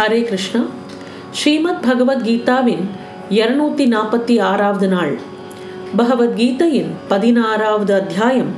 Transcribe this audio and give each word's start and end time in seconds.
ஹரே 0.00 0.22
கிருஷ்ணா. 0.22 0.60
ஸ்ரீமத் 1.30 1.84
பகவத்கீதாவின் 1.84 2.84
இருநூத்தி 3.30 3.88
நாற்பத்தி 3.88 4.40
ஆறாவது 4.40 4.88
நாள். 4.88 5.18
பகவத்கீதையின் 5.98 6.86
பதினாறாவது 7.08 7.94
அத்தியாயம். 7.94 8.54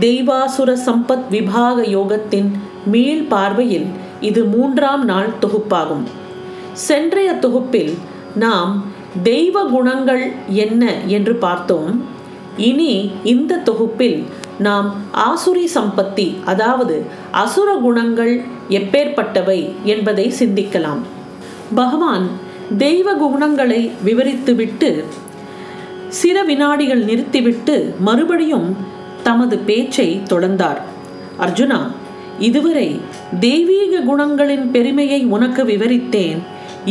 தெய்வாசுர 0.00 0.76
சம்பத் 0.86 1.28
விபாக 1.30 1.82
யோகத்தின் 1.82 2.48
மீள் 2.86 3.22
பார்வையில் 3.22 3.86
இது 4.20 4.44
மூன்றாம் 4.44 5.04
நாள் 5.04 5.28
தொகுப்பாகும். 5.40 6.04
சென்றைய 6.72 7.32
தொகுப்பில் 7.32 7.98
நாம் 8.34 8.84
தெய்வ 9.22 9.64
குணங்கள் 9.64 10.32
என்ன 10.48 10.94
என்று 11.06 11.34
பார்த்தோம். 11.34 12.04
இனி 12.56 13.10
இந்த 13.24 13.56
தொகுப்பில் 13.56 14.24
நாம் 14.66 14.88
ஆசுரி 15.26 15.66
சம்பத்தி 15.74 16.26
அதாவது 16.44 16.96
அசுர 17.30 17.68
குணங்கள் 17.74 18.34
எப்பேற்பட்டவை 18.68 19.60
என்பதை 19.84 20.26
சிந்திக்கலாம். 20.38 21.02
பகவான் 21.74 22.26
தெய்வ 22.78 23.14
குணங்களை 23.14 23.80
விவரித்துவிட்டு 24.04 24.90
சில 26.08 26.42
வினாடிகள் 26.42 27.02
நிறுத்திவிட்டு 27.04 27.94
மறுபடியும் 27.98 28.76
தமது 29.22 29.58
பேச்சை 29.58 30.08
தொடர்ந்தார். 30.28 30.80
அர்ஜுனா 31.40 31.80
இதுவரை 32.38 32.88
தெய்வீக 33.40 34.00
குணங்களின் 34.00 34.66
பெருமையை 34.70 35.20
உனக்கு 35.24 35.64
விவரித்தேன். 35.64 36.40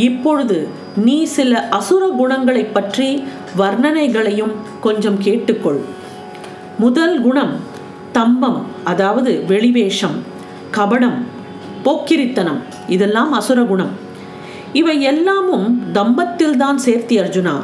இப்பொழுது 0.08 0.58
நீ 0.96 1.24
சில 1.36 1.68
அசுர 1.78 2.02
குணங்களை 2.20 2.64
பற்றி 2.64 3.08
வர்ணனைகளையும் 3.58 4.54
கொஞ்சம் 4.80 5.18
கேட்டுக்கொள். 5.22 5.80
முதல் 6.78 7.20
குணம் 7.20 7.56
தம்பம் 8.12 8.62
அதாவது 8.84 9.44
வெளிவேஷம் 9.46 10.22
கபடம் 10.76 11.18
போக்கிரித்தனம். 11.84 12.60
இதெல்லாம் 12.88 13.32
அசுர 13.32 13.62
குணம். 13.62 13.90
இவை 14.72 15.02
எல்லாமும் 15.02 15.82
தம்பத்தில்தான் 15.94 16.78
சேர்த்தி 16.84 17.16
அர்ஜுனா. 17.22 17.54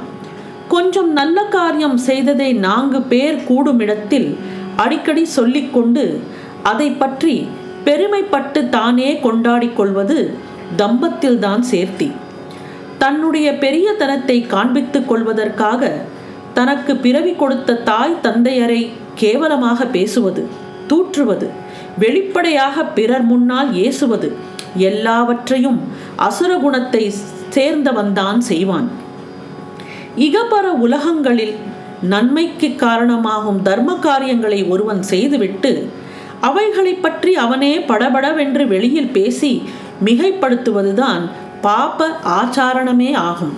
கொஞ்சம் 0.68 1.12
நல்ல 1.12 1.42
காரியம் 1.42 1.96
செய்ததை 1.96 2.52
நான்கு 2.52 3.02
பேர் 3.02 3.44
கூடும் 3.44 3.78
இடத்தில் 3.78 4.38
அடிக்கடி 4.76 5.24
சொல்லிக்கொண்டு 5.24 6.20
அதை 6.62 6.90
பற்றி 6.90 7.48
பெருமைப்பட்டு 7.84 8.68
தானே 8.68 9.20
கொண்டாடி 9.20 9.70
கொள்வது 9.76 10.38
தம்பத்தில்தான் 10.76 11.62
சேர்த்தி. 11.70 12.12
தன்னுடைய 12.98 13.58
பெரிய 13.58 13.92
தனத்தை 13.92 14.46
காண்பித்துக் 14.50 15.04
கொள்வதற்காக 15.04 16.00
தனக்கு 16.58 16.92
பிறவி 17.04 17.32
கொடுத்த 17.40 17.80
தாய் 17.88 18.20
தந்தையரை 18.22 18.80
கேவலமாக 19.20 19.86
பேசுவது 19.96 20.42
தூற்றுவது 20.90 21.46
வெளிப்படையாக 22.02 22.84
பிறர் 22.96 23.26
முன்னால் 23.30 23.70
ஏசுவது 23.86 24.28
எல்லாவற்றையும் 24.88 25.78
அசுர 26.26 26.52
குணத்தை 26.64 27.02
சேர்ந்தவன்தான் 27.54 28.40
செய்வான். 28.50 28.88
இகபர 30.26 30.66
உலகங்களில் 30.86 31.54
நன்மைக்கு 32.12 32.68
காரணமாகும் 32.84 33.60
தர்ம 33.68 33.90
காரியங்களை 34.06 34.60
ஒருவன் 34.72 35.02
செய்துவிட்டு 35.12 35.72
அவைகளை 36.48 36.94
பற்றி 37.04 37.32
அவனே 37.44 37.72
படபடவென்று 37.90 38.64
வெளியில் 38.72 39.14
பேசி 39.16 39.52
மிகைப்படுத்துவதுதான் 40.06 41.22
பாப 41.66 42.08
ஆச்சாரணமே 42.38 43.10
ஆகும். 43.28 43.54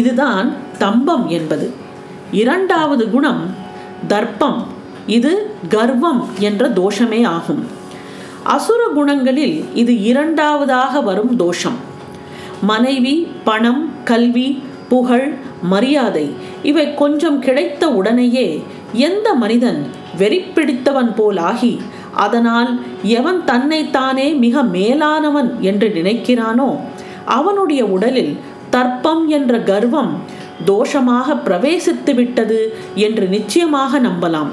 இதுதான் 0.00 0.48
தம்பம் 0.82 1.26
என்பது. 1.36 1.68
இரண்டாவது 2.30 3.10
குணம் 3.10 3.54
தர்ப்பம். 4.08 4.66
இது 5.06 5.50
கர்வம் 5.68 6.28
என்ற 6.38 6.68
தோஷமே 6.68 7.26
ஆகும். 7.26 7.66
அசுர 8.42 8.80
குணங்களில் 8.96 9.64
இது 9.74 10.02
இரண்டாவதாக 10.02 11.00
வரும் 11.00 11.36
தோஷம். 11.36 11.76
மனைவி 12.60 13.28
பணம் 13.44 13.90
கல்வி 14.04 14.62
புகழ் 14.88 15.34
மரியாதை 15.62 16.34
இவை 16.62 16.94
கொஞ்சம் 16.94 17.38
கிடைத்த 17.38 17.88
உடனேயே 17.88 18.62
எந்த 18.92 19.34
மனிதன் 19.34 19.86
வெறிப்பிடித்தவன் 20.18 21.10
போலாகி 21.16 21.78
அதனால் 22.12 22.80
எவன் 23.02 23.44
தன்னைத்தானே 23.44 24.34
மிக 24.34 24.62
மேலானவன் 24.62 25.60
என்று 25.60 25.88
நினைக்கிறானோ 25.88 26.76
அவனுடைய 27.24 27.84
உடலில் 27.84 28.36
தர்ப்பம் 28.70 29.28
என்ற 29.28 29.58
கர்வம் 29.58 30.12
தோஷமாக 30.64 31.36
பிரவேசித்து 31.44 32.14
விட்டது 32.14 32.74
என்று 32.94 33.26
நிச்சயமாக 33.26 34.00
நம்பலாம். 34.00 34.48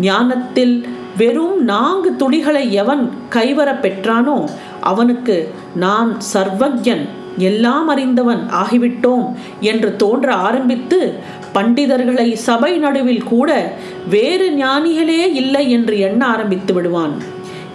ஞானத்தில் 0.00 0.88
வெறும் 1.16 1.64
நான்கு 1.64 2.16
துளிகளை 2.16 2.70
எவன் 2.70 3.12
கைவர 3.30 3.80
பெற்றானோ 3.80 4.44
அவனுக்கு 4.80 5.54
நான் 5.74 6.16
சர்வஜன் 6.32 7.08
எல்லாம் 7.38 7.88
அறிந்தவன் 7.88 8.48
ஆகிவிட்டோம் 8.50 9.36
என்று 9.60 9.96
தோன்ற 9.96 10.34
ஆரம்பித்து 10.34 11.14
பண்டிதர்களை 11.54 12.32
சபை 12.32 12.76
நடுவில் 12.76 13.24
கூட 13.24 13.72
வேறு 14.08 14.50
ஞானிகளே 14.50 15.32
இல்லை 15.32 15.70
என்று 15.70 15.98
எண்ண 15.98 16.26
ஆரம்பித்து 16.26 16.74
விடுவான். 16.74 17.22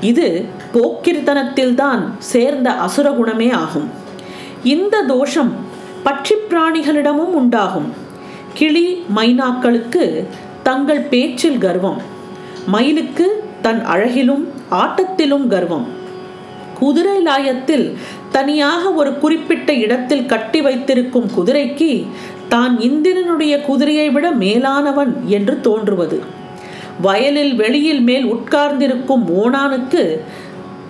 இது 0.01 0.45
போக்கிர்த்தனத்தில்தான் 0.73 2.03
சேர்ந்த 2.17 2.71
அசுர 2.71 3.09
குணமே 3.09 3.49
ஆகும். 3.49 3.89
இந்த 4.63 5.01
தோஷம் 5.01 5.62
பட்சி 6.05 6.35
பிராணிகளிடமும் 6.49 7.33
உண்டாகும். 7.39 7.89
கிளி 8.53 9.03
மைனாக்களுக்கு 9.15 10.27
தங்கள் 10.63 11.01
பேச்சில் 11.01 11.57
கர்வம். 11.57 11.99
மயிலுக்கு 12.73 13.43
தன் 13.61 13.81
அழகிலும் 13.85 14.43
ஆட்டத்திலும் 14.69 15.47
கர்வம். 15.47 15.85
குதிரை 16.79 17.17
லாயத்தில் 17.27 17.85
தனியாக 18.31 18.91
ஒரு 18.91 19.11
குறிப்பிட்ட 19.17 19.73
இடத்தில் 19.73 20.25
கட்டி 20.25 20.61
வைத்திருக்கும் 20.61 21.27
குதிரைக்கு 21.35 21.91
தான் 22.47 22.79
இந்திரனுடைய 22.79 23.53
குதிரையை 23.61 24.09
விட 24.09 24.31
மேலானவன் 24.31 25.13
என்று 25.27 25.61
தோன்றுவது. 25.61 26.17
வயலில் 27.01 27.53
வெளியில் 27.55 28.01
மேல் 28.01 28.25
உட்கார்ந்திருக்கும் 28.25 29.23
ஓனானுக்கு 29.41 30.03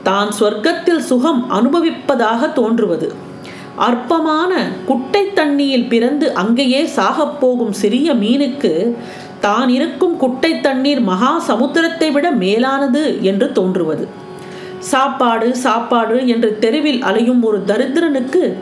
தான் 0.03 0.31
சொர்க்கத்தில் 0.39 1.03
சுகம் 1.09 1.43
அனுபவிப்பதாக 1.49 2.53
தோன்றுவது. 2.53 3.09
அற்பமான 3.75 4.71
குட்டை 4.85 5.27
தண்ணியில் 5.35 5.87
பிறந்து 5.87 6.33
அங்கேயே 6.33 6.83
சாகப்போகும் 6.83 7.71
சிறிய 7.71 8.13
மீனுக்கு 8.13 8.95
தான் 9.39 9.69
இருக்கும் 9.69 10.17
குட்டை 10.17 10.59
தண்ணீர் 10.59 11.01
மகா 11.01 11.43
சமுத்திரத்தை 11.47 12.11
விட 12.11 12.31
மேலானது 12.31 13.19
என்று 13.21 13.51
தோன்றுவது. 13.51 14.07
சாப்பாடு 14.79 15.55
சாப்பாடு 15.55 16.27
என்று 16.27 16.59
தெருவில் 16.59 17.01
அலையும் 17.01 17.43
ஒரு 17.43 17.63
தரித்திரனுக்கு 17.67 18.53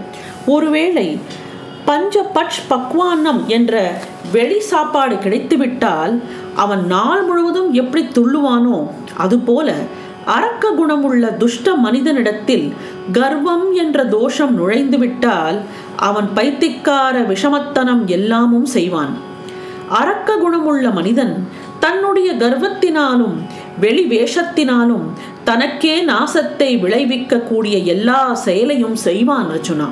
ஒருவேளை 0.45 1.17
பஞ்ச 1.85 2.25
பட்ச் 2.33 2.61
பக்வானம் 2.69 3.45
என்ற 3.45 3.93
வெளி 4.31 4.59
சாப்பாடு 4.59 5.15
கிடைத்துவிட்டால் 5.15 6.21
அவன் 6.55 6.85
நாள் 6.85 7.23
முழுவதும் 7.23 7.73
எப்படி 7.73 8.05
துள்ளுவானோ 8.05 8.87
அதுபோல 9.17 9.73
அரக்க 10.25 10.69
குணமுள்ள 10.69 11.27
துஷ்ட 11.27 11.75
மனிதனிடத்தில் 11.75 12.73
கர்வம் 13.11 13.73
என்ற 13.73 14.05
தோஷம் 14.05 14.57
நுழைந்துவிட்டால் 14.57 15.59
அவன் 15.95 16.29
பைத்திக்கார 16.33 17.21
விஷமத்தனம் 17.21 18.05
எல்லாமும் 18.05 18.65
செய்வான். 18.65 19.17
அரக்க 19.89 20.35
குணமுள்ள 20.35 20.89
மனிதன் 20.89 21.47
தன்னுடைய 21.79 22.33
கர்வத்தினாலும் 22.33 23.33
வெளி 23.79 24.05
வேஷத்தினாலும் 24.05 25.03
தனக்கே 25.43 26.05
நாசத்தை 26.05 26.77
விளைவிக்கக்கூடிய 26.77 27.83
எல்லா 27.83 28.33
செயலையும் 28.33 28.95
செய்வான் 28.95 29.47
அர்ஜுனா. 29.49 29.89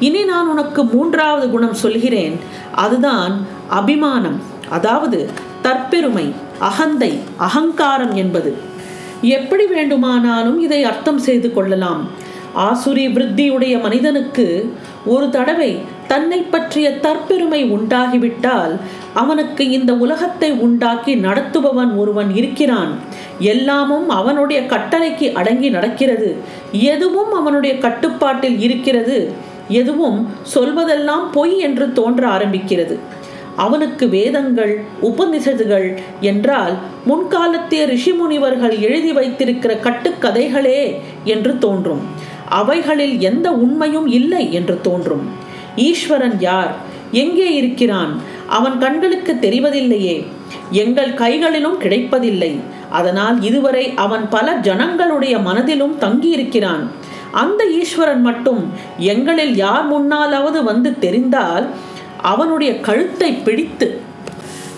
இனி 0.00 0.24
நான் 0.24 0.48
உனக்கு 0.48 0.84
மூன்றாவது 0.84 1.50
குணம் 1.50 1.74
சொல்கிறேன். 1.74 2.40
அதுதான் 2.74 3.46
அபிமானம். 3.68 4.42
அதாவது 4.68 5.30
தற்பெருமை 5.62 6.32
அகந்தை 6.58 7.18
அகங்காரம் 7.36 8.14
என்பது. 8.14 8.70
எப்படி 9.22 9.66
வேண்டுமானாலும் 9.66 10.60
இதை 10.60 10.82
அர்த்தம் 10.82 11.18
செய்து 11.18 11.52
கொள்ளலாம். 11.52 12.08
ஆசுரி 12.56 13.04
விருத்தியுடைய 13.08 13.80
மனிதனுக்கு 13.80 14.74
ஒரு 15.06 15.30
தடவை 15.30 15.78
தன்னை 16.06 16.38
பற்றிய 16.38 16.98
தற்பெருமை 17.02 17.70
உண்டாகிவிட்டால் 17.70 18.76
அவனுக்கு 19.14 19.70
இந்த 19.70 19.94
உலகத்தை 19.94 20.50
உண்டாக்கி 20.52 21.14
நடத்துபவன் 21.14 21.96
ஒருவன் 21.96 22.36
இருக்கிறான். 22.36 22.94
எல்லாமும் 23.38 24.08
அவனுடைய 24.08 24.62
கட்டளைக்கு 24.62 25.32
அடங்கி 25.32 25.70
நடக்கிறது. 25.70 26.36
எதுவும் 26.72 27.32
அவனுடைய 27.32 27.78
கட்டுப்பாட்டில் 27.78 28.60
இருக்கிறது. 28.60 29.32
எதுவும் 29.68 30.28
சொல்வதெல்லாம் 30.54 31.26
பொய் 31.32 31.58
என்று 31.58 31.92
தோன்ற 31.92 32.28
ஆரம்பிக்கிறது. 32.28 32.98
அவனுக்கு 33.56 34.08
வேதங்கள் 34.08 34.82
உபநிஷதுகள் 35.02 35.96
என்றால் 36.20 36.74
முன்காலத்திய 37.06 37.86
ரிஷிமுனிவர்கள் 37.86 38.78
எழுதி 38.78 39.12
வைத்திருக்கிற 39.12 39.74
கட்டுக்கதைகளே 39.74 40.98
என்று 41.24 41.58
தோன்றும். 41.58 42.00
அவைகளில் 42.48 43.20
எந்த 43.20 43.52
உண்மையும் 43.52 44.06
இல்லை 44.06 44.52
என்று 44.52 44.80
தோன்றும். 44.80 45.28
ஈஸ்வரன் 45.76 46.36
யார்? 46.40 46.74
எங்கே 47.10 47.54
இருக்கிறான்? 47.54 48.20
அவன் 48.46 48.78
கண்களுக்கு 48.78 49.36
தெரிவதில்லையே. 49.40 50.26
எங்கள் 50.70 51.14
கைகளிலும் 51.14 51.78
கிடைப்பதில்லை. 51.78 52.60
அதனால் 52.90 53.42
இதுவரை 53.42 53.92
அவன் 53.96 54.28
பல 54.28 54.52
ஜனங்களுடைய 54.52 55.38
மனதிலும் 55.38 55.96
தங்கியிருக்கிறான். 56.00 56.88
அந்த 57.30 57.66
ஈஸ்வரன் 57.66 58.20
மட்டும் 58.20 58.70
எங்களில் 58.98 59.56
யார் 59.56 59.92
முன்னாலாவது 59.92 60.62
வந்து 60.62 60.98
தெரிந்தால் 60.98 61.66
அவனுடைய 62.22 62.80
கழுத்தை 62.80 63.32
பிடித்து 63.32 64.00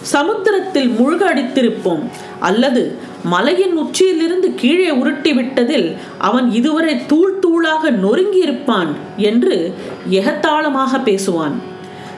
சமுத்திரத்தில் 0.00 0.88
முழுக 0.88 1.22
அடித்திருப்போம் 1.24 2.02
அல்லது 2.40 2.98
மலையின் 3.22 3.76
உச்சியிலிருந்து 3.76 4.54
கீழே 4.54 4.90
உருட்டி 4.90 5.32
விட்டதில் 5.32 5.96
அவன் 6.18 6.50
இதுவரை 6.50 7.06
தூள் 7.06 7.38
தூளாக 7.38 7.90
நொறுங்கியிருப்பான் 7.90 8.88
என்று 9.16 9.74
எகத்தாளமாக 10.10 10.98
பேசுவான். 11.04 11.52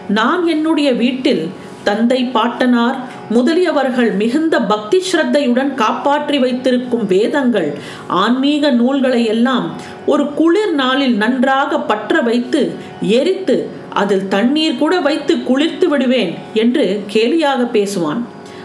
நான் 0.08 0.46
என்னுடைய 0.46 0.93
வீட்டில் 0.93 1.50
தந்தை 1.84 2.25
பாட்டனார் 2.25 2.96
முதலியவர்கள் 3.31 4.17
மிகுந்த 4.17 4.61
பக்தி 4.61 5.02
ஸ்ரத்தையுடன் 5.12 5.75
காப்பாற்றி 5.75 6.38
வைத்திருக்கும் 6.38 7.06
வேதங்கள் 7.06 7.79
ஆன்மீக 8.06 8.70
நூல்களை 8.70 9.25
எல்லாம் 9.25 9.76
ஒரு 10.06 10.32
குளிர் 10.32 10.75
நாளில் 10.75 11.17
நன்றாக 11.17 11.81
பற்ற 11.81 12.20
வைத்து 12.20 12.75
எரித்து 13.00 13.70
அதில் 14.00 14.28
தண்ணீர் 14.34 14.81
கூட 14.82 14.94
வைத்து 15.06 15.34
குளிர்த்து 15.48 15.87
விடுவேன் 15.88 16.32
என்று 16.62 16.84
கேலியாக 17.12 17.62
பேசுவான். 17.76 18.20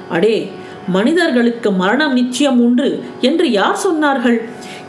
அடே 0.09 0.35
மனிதர்களுக்கு 0.87 1.69
மரணம் 1.81 2.13
நிச்சயம் 2.13 2.59
உண்டு 2.65 2.87
என்று 3.29 3.47
யார் 3.51 3.79
சொன்னார்கள்? 3.85 4.39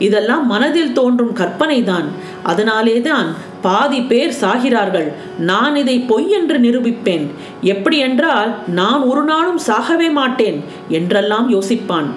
இதெல்லாம் 0.07 0.45
மனதில் 0.47 0.95
தோன்றும் 0.99 1.35
கற்பனைதான். 1.39 2.07
அதனாலேதான் 2.43 3.27
பாதி 3.61 3.99
பேர் 4.01 4.33
சாகிறார்கள். 4.41 5.07
நான் 5.51 5.75
இதை 5.81 5.95
பொய் 6.11 6.29
என்று 6.39 6.57
நிரூபிப்பேன். 6.65 7.25
எப்படி 7.73 7.97
என்றால் 8.07 8.51
நான் 8.79 9.03
ஒரு 9.11 9.23
நாளும் 9.23 9.61
சாகவே 9.67 10.09
மாட்டேன் 10.19 10.57
என்றெல்லாம் 10.89 11.47
யோசிப்பான். 11.55 12.09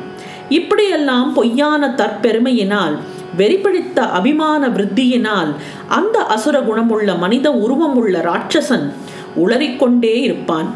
இப்படியெல்லாம் 0.49 1.33
பொய்யான 1.33 1.89
தற்பெருமையினால் 1.89 2.97
வெறிபிடித்த 3.37 3.99
அபிமான 3.99 4.69
விருத்தியினால் 4.69 5.55
அந்த 5.89 6.25
அசுர 6.25 6.61
குணமுள்ள 6.61 7.15
மனித 7.15 7.51
உருவமுள்ள 7.51 8.21
ராட்சசன் 8.21 8.93
உளறிக்கொண்டே 9.47 10.15
இருப்பான். 10.15 10.75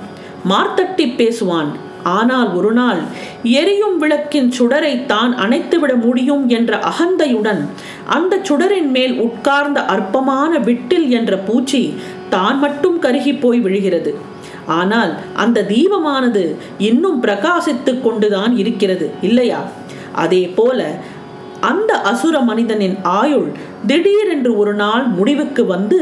மார்த்தட்டி 0.48 1.06
பேசுவான் 1.16 1.70
ஆனால் 2.02 2.54
ஒரு 2.54 2.72
நாள் 2.72 3.00
எரியும் 3.42 3.98
விளக்கின் 3.98 4.52
சுடரை 4.58 5.06
தான் 5.06 5.38
அணைத்துவிட 5.38 5.94
முடியும் 5.94 6.48
என்ற 6.48 6.78
அகந்தையுடன் 6.78 7.60
அந்த 8.04 8.40
சுடரின் 8.42 8.90
மேல் 8.90 9.18
உட்கார்ந்த 9.18 9.80
அற்பமான 9.84 10.58
விட்டில் 10.58 11.08
என்ற 11.08 11.36
பூச்சி 11.36 11.94
தான் 12.28 12.58
மட்டும் 12.58 12.98
கருகி 13.00 13.40
போய் 13.40 13.60
விழுகிறது. 13.60 14.14
ஆனால் 14.70 15.12
அந்த 15.34 15.66
தீபமானது 15.68 16.44
இன்னும் 16.78 17.22
பிரகாசித்துக் 17.22 18.02
கொண்டுதான் 18.02 18.52
இருக்கிறது 18.56 19.10
இல்லையா? 19.20 19.60
அதே 20.12 20.42
போல 20.56 20.90
அந்த 21.60 21.92
அசுர 22.10 22.36
மனிதனின் 22.40 22.96
ஆயுள் 23.02 23.48
திடீரென்று 23.86 24.52
ஒரு 24.56 24.74
நாள் 24.74 25.04
முடிவுக்கு 25.18 25.62
வந்து 25.66 25.98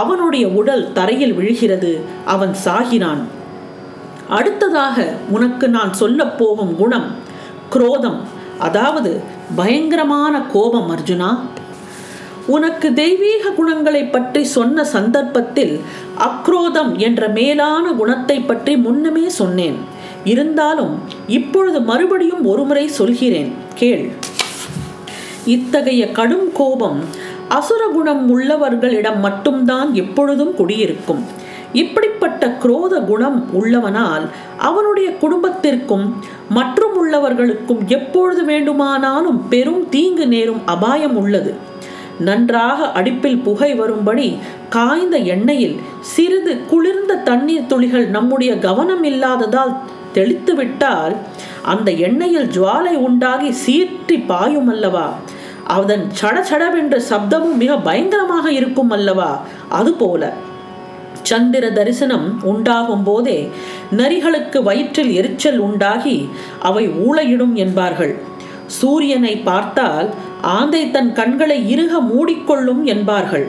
அவனுடைய 0.00 0.48
உடல் 0.60 0.92
தரையில் 0.92 1.34
விழுகிறது 1.34 1.92
அவன் 2.24 2.54
சாகினான். 2.64 3.22
அடுத்ததாக 4.28 5.06
உனக்கு 5.30 5.68
நான் 5.68 5.92
சொல்லப் 5.92 6.38
போகும் 6.38 6.74
குணம் 6.76 7.08
குரோதம் 7.70 8.20
அதாவது 8.58 9.12
பயங்கரமான 9.56 10.34
கோபம் 10.52 10.90
அர்ஜுனா. 10.90 11.30
உனக்கு 12.46 12.88
தெய்வீக 12.92 13.50
குணங்களை 13.50 14.02
பற்றி 14.04 14.42
சொன்ன 14.56 14.84
சந்தர்ப்பத்தில் 14.84 15.72
அக்ரோதம் 16.18 16.96
என்ற 16.96 17.28
மேலான 17.28 17.92
குணத்தை 17.92 18.40
பற்றி 18.40 18.76
முன்னமே 18.76 19.28
சொன்னேன். 19.28 19.76
இருந்தாலும் 20.24 20.98
இப்பொழுது 21.26 21.80
மறுபடியும் 21.80 22.44
ஒருமுறை 22.44 22.88
சொல்கிறேன். 22.88 23.54
கேள். 23.74 24.12
இத்தகைய 25.44 26.10
கடும் 26.10 26.52
கோபம் 26.52 27.00
அசுர 27.48 27.86
குணம் 27.86 28.22
உள்ளவர்களிடம் 28.30 29.20
மட்டும்தான் 29.20 29.94
எப்பொழுதும் 29.94 30.54
குடியிருக்கும். 30.54 31.22
இப்படிப்பட்ட 31.72 32.48
குரோத 32.48 33.00
குணம் 33.00 33.46
உள்ளவனால் 33.60 34.24
அவனுடைய 34.58 35.12
குடும்பத்திற்கும் 35.12 36.24
மற்றும் 36.48 36.94
உள்ளவர்களுக்கும் 36.96 37.86
எப்பொழுது 37.86 38.44
வேண்டுமானாலும் 38.44 39.48
பெரும் 39.48 39.88
தீங்கு 39.88 40.26
நேரும் 40.26 40.62
அபாயம் 40.66 41.16
உள்ளது. 41.16 41.54
நன்றாக 42.18 42.92
அடுப்பில் 42.92 43.42
புகை 43.42 43.74
வரும்படி 43.74 44.38
காய்ந்த 44.68 45.18
எண்ணெயில் 45.18 45.76
சிறிது 46.00 46.64
குளிர்ந்த 46.66 47.14
தண்ணீர் 47.14 47.66
துளிகள் 47.66 48.06
நம்முடைய 48.06 48.58
கவனம் 48.58 49.02
இல்லாததால் 49.02 49.76
தெளித்து 50.12 50.54
விட்டால் 50.54 51.16
அந்த 51.62 51.90
எண்ணெயில் 51.90 52.48
ஜுவாலை 52.48 52.94
உண்டாகி 52.94 53.54
சீற்றி 53.66 54.26
பாயும் 54.26 54.68
அல்லவா? 54.68 55.12
அதன் 55.64 56.06
சடச்சடவென்ற 56.20 57.00
சப்தமும் 57.10 57.56
மிக 57.56 57.78
பயங்கரமாக 57.78 58.52
இருக்கும் 58.52 58.90
அல்லவா? 58.90 59.40
அதுபோல 59.68 60.32
சந்திர 61.22 61.70
தரிசனம் 61.70 62.42
உண்டாகும் 62.42 63.02
போதே 63.02 63.50
நரிகளுக்கு 63.90 64.62
வயிற்றில் 64.62 65.12
எரிச்சல் 65.14 65.58
உண்டாகி 65.58 66.28
அவை 66.58 66.88
ஊழையிடும் 66.88 67.52
என்பார்கள். 67.52 68.16
சூரியனை 68.66 69.36
பார்த்தால் 69.36 70.14
ஆந்தை 70.46 70.90
தன் 70.90 71.12
கண்களை 71.12 71.58
இறுக 71.70 72.00
மூடிக்கொள்ளும் 72.00 72.82
என்பார்கள். 72.82 73.46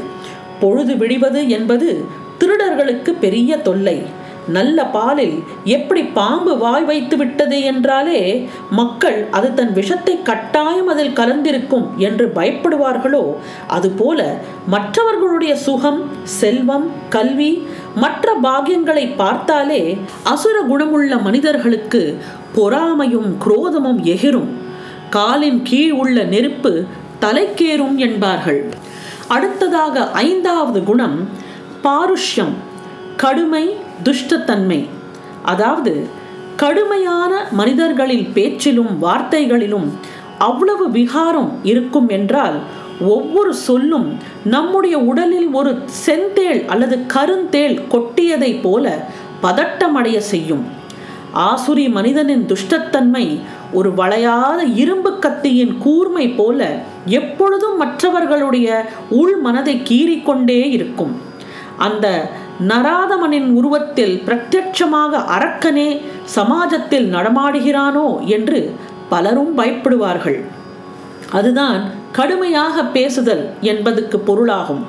பொழுது 0.60 0.96
விடிவது 0.96 1.50
என்பது 1.50 2.06
திருடர்களுக்கு 2.40 3.12
பெரிய 3.20 3.58
தொல்லை. 3.58 4.26
நல்ல 4.48 4.86
பாலில் 4.86 5.44
எப்படி 5.64 6.04
பாம்பு 6.04 6.58
வாய் 6.58 6.84
வைத்து 6.84 7.18
விட்டது 7.18 7.62
என்றாலே 7.62 8.50
மக்கள் 8.70 9.28
அது 9.32 9.54
தன் 9.54 9.74
விஷத்தை 9.74 10.22
கட்டாயம் 10.22 10.88
அதில் 10.88 11.16
கலந்திருக்கும் 11.16 11.88
என்று 11.98 12.32
பயப்படுவார்களோ? 12.36 13.24
அதுபோல 13.68 14.38
மற்றவர்களுடைய 14.68 15.56
சுகம் 15.56 16.02
செல்வம் 16.24 16.92
கல்வி 17.10 17.68
மற்ற 17.96 18.36
பாகியங்களை 18.44 19.06
பார்த்தாலே 19.16 19.98
அசுர 20.24 20.62
குணமுள்ள 20.62 21.18
மனிதர்களுக்கு 21.18 22.18
பொறாமையும் 22.56 23.30
குரோதமும் 23.46 24.02
எகிரும். 24.14 24.50
காலின் 25.18 25.60
கீழ் 25.70 25.94
உள்ள 26.02 26.18
நெருப்பு 26.34 26.72
தலைக்கேறும் 27.22 27.96
என்பார்கள். 28.06 28.62
அடுத்ததாக 29.36 29.96
ஐந்தாவது 30.26 30.80
குணம் 30.84 31.18
பாருஷ்யம் 31.86 32.54
கடுமை 33.22 33.64
துஷ்டத்தன்மை. 34.06 34.80
அதாவது 35.44 35.94
கடுமையான 36.56 37.34
மனிதர்களில் 37.52 38.28
பேச்சிலும் 38.36 38.94
வார்த்தைகளிலும் 39.04 39.88
அவ்வளவு 40.48 40.86
விகாரம் 40.92 41.52
இருக்கும் 41.72 42.10
என்றால் 42.18 42.58
ஒவ்வொரு 43.16 43.52
சொல்லும் 43.68 44.08
நம்முடைய 44.56 44.96
உடலில் 45.12 45.50
ஒரு 45.60 45.72
செந்தேள் 46.06 46.62
அல்லது 46.66 46.96
கருந்தேள் 47.16 47.76
கொட்டியதை 47.94 48.52
போல 48.62 48.86
பதட்டமடைய 49.44 50.18
செய்யும். 50.32 50.66
ஆசுரி 51.50 51.86
மனிதனின் 51.98 52.46
துஷ்டத்தன்மை 52.52 53.26
ஒரு 53.74 53.94
வளையாத 53.94 54.64
இரும்பு 54.64 55.20
கத்தியின் 55.20 55.78
கூர்மை 55.78 56.30
போல 56.30 56.70
எப்பொழுதும் 57.06 57.78
மற்றவர்களுடைய 57.78 58.86
உள் 59.10 59.38
மனதை 59.38 59.82
கீறிக்கொண்டே 59.84 60.70
இருக்கும். 60.70 61.22
அந்த 61.78 62.30
நராதமனின் 62.68 63.54
உருவத்தில் 63.54 64.24
பிரத்யட்சமாக 64.26 65.22
அரக்கனே 65.38 66.02
சமாஜத்தில் 66.36 67.08
நடமாடுகிறானோ 67.16 68.26
என்று 68.26 68.76
பலரும் 69.10 69.58
பயப்படுவார்கள். 69.58 70.40
அதுதான் 71.32 71.82
கடுமையாக 72.12 72.84
பேசுதல் 72.84 73.50
என்பதுக்கு 73.62 74.18
பொருளாகும். 74.18 74.86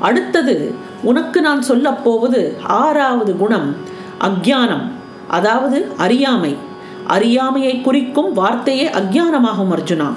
அடுத்தது 0.00 0.74
உனக்கு 1.02 1.40
நான் 1.40 1.62
சொல்லப்போவது 1.68 2.56
ஆறாவது 2.62 3.36
குணம் 3.36 3.76
அக்ஞானம் 4.20 4.84
அதாவது 5.28 5.92
அறியாமை. 5.96 6.56
அறியாமையை 7.06 7.80
குறிக்கும் 7.80 8.32
வார்த்தையே 8.32 8.84
அக்ஞானமாகும் 8.84 9.72
அர்ஜுனா. 9.72 10.14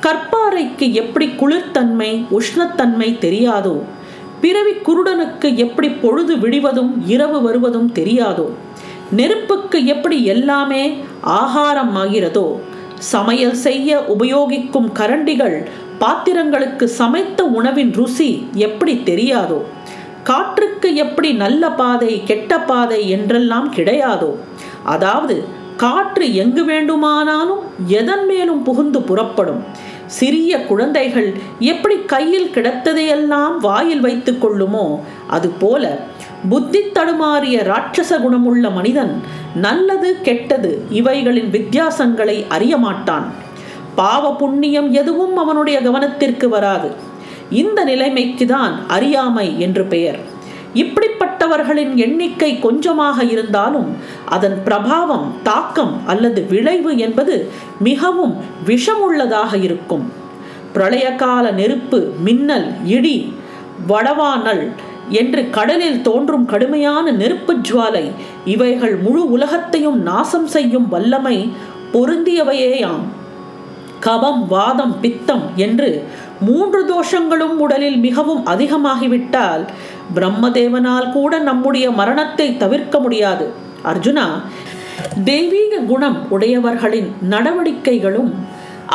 கற்பாறைக்கு 0.00 0.92
எப்படி 0.92 1.26
குளிர்த்தன்மை 1.26 2.26
உஷ்ணத்தன்மை 2.30 3.18
தெரியாதோ 3.18 3.82
பிறவி 4.40 4.72
குருடனுக்கு 4.72 5.56
எப்படி 5.56 5.88
பொழுது 5.88 6.36
விடிவதும் 6.36 7.02
இரவு 7.06 7.42
வருவதும் 7.42 7.92
தெரியாதோ 7.92 8.50
நெருப்புக்கு 9.10 9.86
எப்படி 9.86 10.24
எல்லாமே 10.24 10.98
ஆகாரம் 11.22 11.96
ஆகிறதோ 11.96 12.60
சமையல் 12.98 13.52
செய்ய 13.52 14.00
உபயோகிக்கும் 14.00 14.92
கரண்டிகள் 14.92 15.66
பாத்திரங்களுக்கு 15.98 16.84
சமைத்த 16.84 17.44
உணவின் 17.44 17.92
ருசி 17.92 18.46
எப்படி 18.54 18.94
தெரியாதோ 18.94 19.62
காற்றுக்கு 20.22 20.94
எப்படி 20.94 21.32
நல்ல 21.32 21.70
பாதை 21.70 22.22
கெட்ட 22.24 22.58
பாதை 22.58 23.08
என்றெல்லாம் 23.08 23.74
கிடையாதோ 23.74 24.38
அதாவது 24.82 25.44
காற்று 25.82 26.26
எங்கு 26.42 26.62
வேண்டுமானாலும் 26.64 27.62
எதன் 27.98 28.24
மேலும் 28.26 28.62
புகுந்து 28.62 29.00
புறப்படும். 29.08 29.62
சிறிய 30.18 30.52
குழந்தைகள் 30.70 31.28
எப்படி 31.70 31.96
கையில் 32.12 32.50
கிடத்ததையெல்லாம் 32.54 33.54
வாயில் 33.60 34.02
வைத்துக் 34.06 34.40
கொள்ளுமோ 34.40 34.86
அதுபோல 35.28 35.84
புத்தி 36.50 36.80
தடுமாறிய 36.80 37.56
ராட்சச 37.70 38.18
குணமுள்ள 38.20 38.70
மனிதன் 38.78 39.12
நல்லது 39.64 40.10
கெட்டது 40.22 40.72
இவைகளின் 40.90 41.50
வித்தியாசங்களை 41.56 42.36
அறிய 42.48 42.76
மாட்டான். 42.76 43.26
பாவ 43.94 44.34
புண்ணியம் 44.42 44.90
எதுவும் 45.00 45.36
அவனுடைய 45.36 45.78
கவனத்திற்கு 45.86 46.48
வராது. 46.48 46.90
இந்த 47.62 47.80
நிலைமைக்கு 47.84 48.46
தான் 48.46 48.74
அறியாமை 48.88 49.48
என்று 49.60 49.84
பெயர். 49.94 50.20
இப்படிப்பட்டவர்களின் 50.74 51.94
எண்ணிக்கை 51.94 52.58
கொஞ்சமாக 52.58 53.24
இருந்தாலும் 53.24 53.96
அதன் 54.28 54.62
பிரபாவம் 54.64 55.26
தாக்கம் 55.42 55.94
அல்லது 56.06 56.46
விளைவு 56.48 56.98
என்பது 56.98 57.50
மிகவும் 57.78 58.34
விஷமுள்ளதாக 58.66 59.62
இருக்கும். 59.62 60.12
பிரளயகால 60.74 61.52
நெருப்பு 61.52 62.12
மின்னல் 62.24 62.68
இடி 62.84 63.34
வடவானல் 63.88 64.70
என்று 65.08 65.50
கடலில் 65.50 66.02
தோன்றும் 66.02 66.44
கடுமையான 66.44 67.12
நெருப்பு 67.12 67.54
ஜுவாலை 67.54 68.10
இவைகள் 68.44 68.96
முழு 68.96 69.30
உலகத்தையும் 69.30 70.02
நாசம் 70.02 70.46
செய்யும் 70.46 70.88
வல்லமை 70.88 71.52
பொருந்தியவையேயாம். 71.92 73.04
கபம் 74.00 74.46
வாதம் 74.48 75.00
பித்தம் 75.00 75.42
என்று 75.56 76.04
மூன்று 76.40 76.86
தோஷங்களும் 76.86 77.56
உடலில் 77.58 77.98
மிகவும் 77.98 78.46
அதிகமாகிவிட்டால் 78.46 79.64
பிரம்மதேவனால் 80.14 81.12
கூட 81.12 81.38
நம்முடைய 81.38 81.86
மரணத்தை 81.90 82.48
தவிர்க்க 82.56 82.98
முடியாது. 82.98 83.46
அர்ஜுனா 83.84 84.26
தெய்வீக 85.24 85.78
குணம் 85.92 86.18
உடையவர்களின் 86.30 87.10
நடவடிக்கைகளும் 87.30 88.32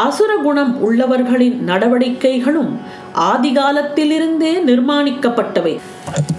அசுர 0.05 0.31
குணம் 0.37 0.73
உள்ளவர்களின் 0.85 1.57
நடவடிக்கைகளும் 1.69 2.71
ஆதிகாலத்திலிருந்தே 3.31 4.51
நிர்மாணிக்கப்பட்டவை. 4.69 5.73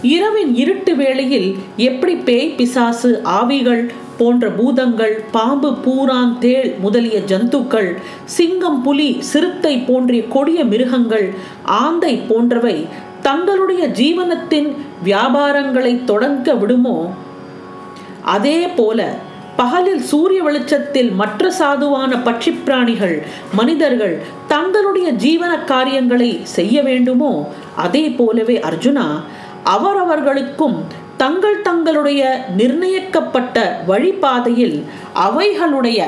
இரவின் 0.03 0.53
இருட்டு 0.55 0.93
வேளையில் 0.97 1.49
எப்படி 1.77 2.15
பேய் 2.29 2.53
பிசாசு 2.59 3.11
ஆவிகள் 3.41 3.83
போன்ற 4.19 4.45
பூதங்கள் 4.49 5.15
பாம்பு 5.31 5.71
பூரான் 5.85 6.33
தேள் 6.39 6.71
முதலிய 6.85 7.19
ஜந்துக்கள் 7.31 7.91
சிங்கம் 8.37 8.81
புலி 8.83 9.09
சிறுத்தை 9.31 9.75
போன்ற 9.89 10.21
கொடிய 10.35 10.65
மிருகங்கள் 10.65 11.27
ஆந்தை 11.83 12.15
போன்றவை 12.31 12.77
தங்களுடைய 13.23 13.89
ஜீவனத்தின் 13.89 14.77
வியாபாரங்களை 15.03 16.05
தொடங்க 16.05 16.55
விடுமோ? 16.55 17.13
அதே 18.23 18.69
போல 18.69 19.15
பகலில் 19.57 20.03
சூரிய 20.03 20.43
வெளிச்சத்தில் 20.43 21.11
மற்ற 21.11 21.53
சாதுவான 21.59 22.17
பட்சி 22.25 22.57
பிராணிகள் 22.65 23.27
மனிதர்கள் 23.55 24.23
தங்களுடைய 24.49 25.13
ஜீவன 25.13 25.65
காரியங்களை 25.65 26.41
செய்ய 26.43 26.83
வேண்டுமோ? 26.83 27.49
அதே 27.77 28.11
போலவே 28.11 28.59
அர்ஜுனா 28.59 29.07
அவரவர்களுக்கும் 29.65 30.85
தங்கள் 31.17 31.63
தங்களுடைய 31.63 32.45
நிர்ணயிக்கப்பட்ட 32.57 33.81
வழிபாதையில் 33.89 34.85
அவைகளுடைய 35.15 36.05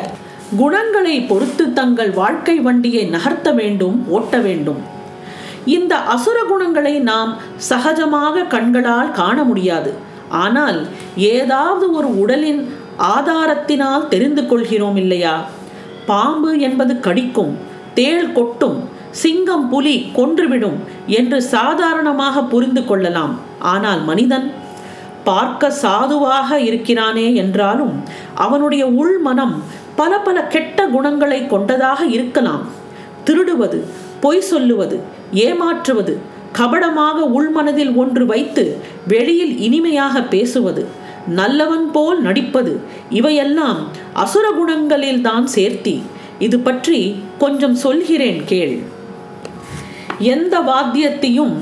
குணங்களை 0.57 1.21
பொறுத்து 1.21 1.73
தங்கள் 1.73 2.11
வாழ்க்கை 2.11 2.61
வண்டியை 2.61 3.11
நகர்த்த 3.11 3.55
வேண்டும் 3.55 4.09
ஓட்ட 4.09 4.39
வேண்டும். 4.39 4.99
இந்த 5.77 5.95
அசுர 6.15 6.39
குணங்களை 6.51 6.95
நாம் 7.11 7.33
சகஜமாக 7.71 8.47
கண்களால் 8.55 9.17
காண 9.21 9.39
முடியாது. 9.51 9.91
ஆனால் 10.45 10.79
ஏதாவது 11.33 11.85
ஒரு 11.99 12.09
உடலின் 12.23 12.63
ஆதாரத்தினால் 13.15 14.09
தெரிந்து 14.13 14.43
கொள்கிறோம் 14.47 14.99
இல்லையா? 15.03 15.35
பாம்பு 16.11 16.51
என்பது 16.69 16.95
கடிக்கும் 17.07 17.53
தேள் 17.99 18.33
கொட்டும் 18.39 18.79
சிங்கம் 19.21 19.67
புலி 19.71 19.95
கொன்றுவிடும் 20.17 20.79
என்று 21.19 21.39
சாதாரணமாக 21.55 22.43
புரிந்து 22.53 22.83
கொள்ளலாம். 22.85 23.35
ஆனால் 23.73 24.03
மனிதன் 24.11 24.47
பார்க்க 25.29 25.71
சாதுவாக 25.83 26.59
இருக்கிறானே 26.69 27.27
என்றாலும் 27.43 27.95
அவனுடைய 28.45 28.85
உள்மனம் 29.01 29.55
பல 29.99 30.13
பல 30.27 30.37
கெட்ட 30.55 30.79
குணங்களை 30.95 31.41
கொண்டதாக 31.47 32.01
இருக்கலாம். 32.17 32.63
திருடுவது 33.27 33.81
பொய் 34.21 34.41
சொல்லுவது 34.41 35.01
ஏமாற்றுவது 35.33 36.19
கபடமாக 36.53 37.21
உள்மனதில் 37.21 37.97
ஒன்று 37.97 38.27
வைத்து 38.27 38.81
வெளியில் 39.07 39.59
இனிமையாக 39.59 40.23
பேசுவது 40.23 40.87
நல்லவன் 41.27 41.91
போல் 41.91 42.21
நடிப்பது 42.21 42.81
இவையெல்லாம் 43.11 43.81
அசுர 44.13 44.51
குணங்களில் 44.51 45.21
தான் 45.21 45.49
சேர்த்தி 45.55 46.01
இது 46.39 46.61
பற்றி 46.61 47.23
கொஞ்சம் 47.39 47.75
சொல்கிறேன் 47.75 48.45
கேள். 48.45 48.79
எந்த 50.19 50.61
வாத்தியத்தையும் 50.61 51.55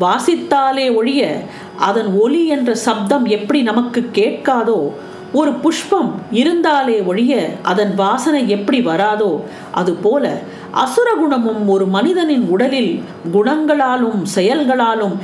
வாசித்தாலே 0.00 0.94
ஒழிய 0.94 1.42
அதன் 1.76 2.06
ஒலி 2.20 2.46
என்ற 2.46 2.74
சப்தம் 2.74 3.24
எப்படி 3.24 3.62
நமக்கு 3.62 4.10
கேட்காதோ 4.14 4.92
ஒரு 5.32 5.52
புஷ்பம் 5.52 6.20
இருந்தாலே 6.30 7.00
ஒழிய 7.00 7.50
அதன் 7.62 7.94
வாசனை 7.94 8.48
எப்படி 8.48 8.80
வராதோ 8.80 9.40
அதுபோல 9.72 10.42
அசுர 10.80 11.08
குணமும் 11.14 11.62
ஒரு 11.68 11.84
மனிதனின் 11.86 12.46
உடலில் 12.54 12.92
குணங்களாலும் 13.32 14.20
செயல்களாலும் 14.34 15.14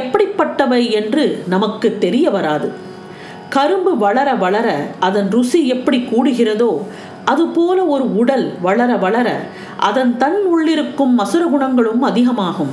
எப்படிப்பட்டவை 0.00 0.82
என்று 1.00 1.24
நமக்கு 1.48 1.88
தெரிய 2.04 2.26
வராது. 2.30 2.68
கரும்பு 3.48 3.92
வளர 4.04 4.28
வளர 4.34 4.68
அதன் 5.00 5.28
ருசி 5.30 5.60
எப்படி 5.74 5.98
கூடுகிறதோ 6.12 6.70
அதுபோல 7.24 7.78
ஒரு 7.84 8.06
உடல் 8.16 8.46
வளர 8.60 8.92
வளர 8.96 9.28
அதன் 9.88 10.16
தன் 10.16 10.40
உள்ளிருக்கும் 10.52 11.14
அசுர 11.16 11.42
குணங்களும் 11.44 12.02
அதிகமாகும். 12.02 12.72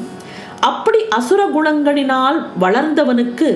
அப்படி 0.70 1.00
அசுர 1.18 1.42
குணங்களினால் 1.56 2.38
வளர்ந்தவனுக்கு 2.62 3.50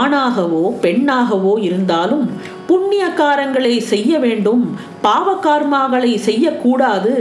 ஆணாகவோ 0.00 0.64
பெண்ணாகவோ 0.82 1.54
இருந்தாலும் 1.68 2.24
புண்ணியக்காரங்களை 2.68 3.74
செய்ய 3.92 4.18
வேண்டும் 4.24 4.64
பாவகார்மாகளை 5.06 6.12
செய்யக்கூடாது 6.28 7.14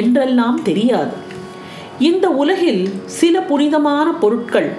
என்றெல்லாம் 0.00 0.60
தெரியாது. 0.68 1.14
இந்த 2.10 2.26
உலகில் 2.42 2.82
சில 3.18 3.34
புனிதமான 3.50 4.08
பொருட்கள் 4.22 4.70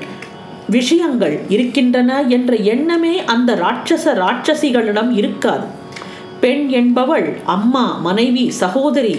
விஷயங்கள் 0.76 1.36
இருக்கின்றன 1.56 2.12
என்ற 2.36 2.52
எண்ணமே 2.74 3.16
அந்த 3.34 3.56
ராட்சச 3.64 4.14
ராட்சசிகளிடம் 4.24 5.12
இருக்காது. 5.22 5.66
பெண் 6.44 6.64
என்பவள் 6.80 7.28
அம்மா 7.56 7.84
மனைவி 8.06 8.46
சகோதரி 8.62 9.14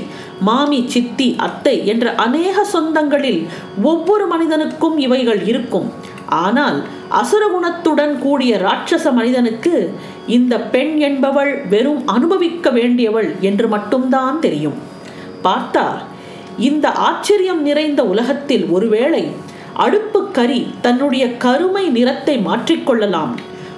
மாமி 0.49 0.81
சித்தி 0.95 1.29
அத்தை 1.47 1.77
என்ற 1.93 2.15
அநேக 2.25 2.65
சொந்தங்களில் 2.73 3.41
ஒவ்வொரு 3.83 4.25
மனிதனுக்கும் 4.27 4.97
இவைகள் 4.99 5.41
இருக்கும். 5.53 5.89
ஆனால் 6.43 6.79
அசுரகுணத்துடன் 7.21 8.15
கூடிய 8.19 8.53
ராட்சச 8.67 9.13
மனிதனுக்கு 9.13 9.75
இந்த 10.27 10.59
பெண் 10.59 10.97
என்பவள் 10.97 11.67
வெறும் 11.67 12.07
அனுபவிக்க 12.07 12.71
வேண்டியவள் 12.71 13.35
என்று 13.41 13.69
மட்டும்தான் 13.69 14.41
தெரியும். 14.41 14.79
பார்த்தால் 15.43 16.03
இந்த 16.59 16.93
ஆச்சரியம் 16.93 17.63
நிறைந்த 17.63 18.05
உலகத்தில் 18.05 18.67
ஒருவேளை 18.67 19.27
அடுப்பு 19.73 20.31
கறி 20.31 20.75
தன்னுடைய 20.81 21.37
கருமை 21.37 21.89
நிறத்தை 21.89 22.39
மாற்றிக்கொள்ளலாம் 22.39 23.33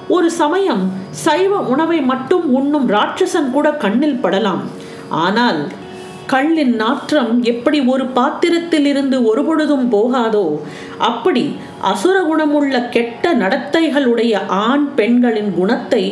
ஒரு 0.09 0.31
சமயம் 0.31 0.93
சைவ 1.11 1.59
உணவை 1.59 2.01
மட்டும் 2.01 2.55
உண்ணும் 2.55 2.89
ராட்சசன் 2.91 3.51
கூட 3.51 3.73
கண்ணில் 3.73 4.21
படலாம். 4.23 4.63
ஆனால் 5.09 5.61
கள்ளின் 6.33 6.75
நாற்றம் 6.75 7.43
எப்படி 7.43 7.79
ஒரு 7.81 8.05
பாத்திரத்தில் 8.07 8.87
இருந்து 8.87 9.19
ஒருபொழுதும் 9.23 9.87
போகாதோ 9.93 10.47
அப்படி 10.99 11.45
அசுர 11.81 12.17
குணமுள்ள 12.23 12.89
கெட்ட 12.89 13.35
நடத்தைகளுடைய 13.35 14.35
ஆண் 14.47 14.87
பெண்களின் 14.95 15.53
குணத்தை 15.55 16.05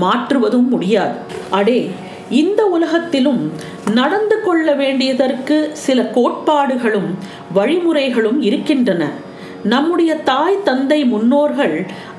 மாற்றுவதும் 0.00 0.68
முடியாது. 0.68 1.16
அடே 1.50 1.80
இந்த 2.30 2.60
உலகத்திலும் 2.66 3.52
நடந்து 3.94 4.36
கொள்ள 4.42 4.72
வேண்டியதற்கு 4.72 5.56
சில 5.72 6.02
கோட்பாடுகளும் 6.02 7.10
வழிமுறைகளும் 7.54 8.40
இருக்கின்றன. 8.40 9.04
நம்முடைய 9.72 10.12
தாய் 10.30 10.64
தந்தை 10.68 11.00
முன்னோர்கள் 11.12 11.76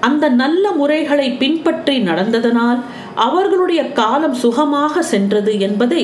அந்த 0.08 0.26
நல்ல 0.42 0.72
முறைகளை 0.80 1.28
பின்பற்றி 1.42 1.96
நடந்ததனால் 2.10 2.80
அவர்களுடைய 3.28 3.82
காலம் 4.00 4.38
சுகமாக 4.44 5.02
சென்றது 5.14 5.54
என்பதை 5.68 6.04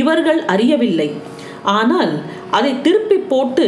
இவர்கள் 0.00 0.40
அறியவில்லை. 0.54 1.10
ஆனால் 1.78 2.12
அதை 2.56 2.70
திருப்பி 2.84 3.16
போட்டு 3.32 3.66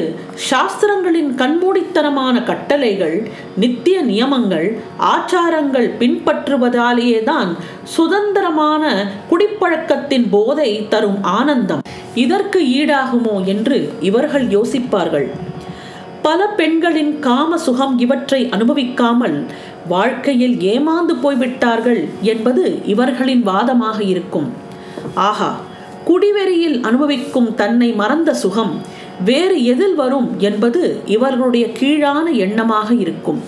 சாஸ்திரங்களின் 0.48 1.30
கண்மூடித்தனமான 1.40 2.36
கட்டளைகள் 2.48 3.14
நித்திய 3.62 3.98
நியமங்கள் 4.08 4.66
ஆச்சாரங்கள் 5.12 5.88
பின்பற்றுவதாலேயே 6.00 7.20
தான் 7.30 7.50
சுதந்திரமான 7.94 8.82
குடிப்பழக்கத்தின் 9.30 10.26
போதை 10.34 10.70
தரும் 10.94 11.20
ஆனந்தம். 11.38 11.84
இதற்கு 12.24 12.60
ஈடாகுமோ 12.80 13.36
என்று 13.54 13.78
இவர்கள் 14.10 14.46
யோசிப்பார்கள். 14.56 15.28
பல 16.26 16.40
பெண்களின் 16.58 17.12
காம 17.24 17.56
சுகம் 17.64 17.94
இவற்றை 17.98 18.38
அனுபவிக்காமல் 18.54 19.36
வாழ்க்கையில் 19.88 20.54
ஏமாந்து 20.72 21.14
போய்விட்டார்கள் 21.22 22.00
என்பது 22.32 22.64
இவர்களின் 22.92 23.42
வாதமாக 23.48 23.98
இருக்கும். 24.12 24.46
ஆஹா 25.28 25.50
குடிவெறியில் 26.08 26.78
அனுபவிக்கும் 26.88 27.50
தன்னை 27.54 27.88
மறந்த 27.92 28.30
சுகம் 28.34 28.72
வேறு 29.24 29.58
எதில் 29.72 29.94
வரும் 29.94 30.28
என்பது 30.48 30.82
இவர்களுடைய 31.16 31.66
கீழான 31.80 32.26
எண்ணமாக 32.44 32.88
இருக்கும். 33.04 33.42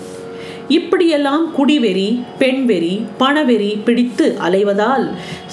இப்படியெல்லாம் 0.77 1.43
குடிவெறி 1.57 2.09
பெண்வெறி 2.39 2.95
பணவெறி 3.17 3.71
பிடித்து 3.87 4.25
அலைவதால் 4.47 5.05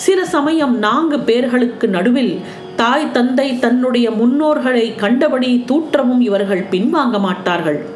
சில 0.04 0.21
சமயம் 0.35 0.75
நான்கு 0.78 1.19
பேர்களுக்கு 1.28 1.88
நடுவில் 1.88 2.33
தாய் 2.76 3.11
தந்தை 3.11 3.59
தன்னுடைய 3.59 4.11
முன்னோர்களை 4.11 4.95
கண்டபடி 4.95 5.64
தூற்றவும் 5.66 6.21
இவர்கள் 6.21 6.64
பின்வாங்க 6.71 7.21
மாட்டார்கள். 7.21 7.87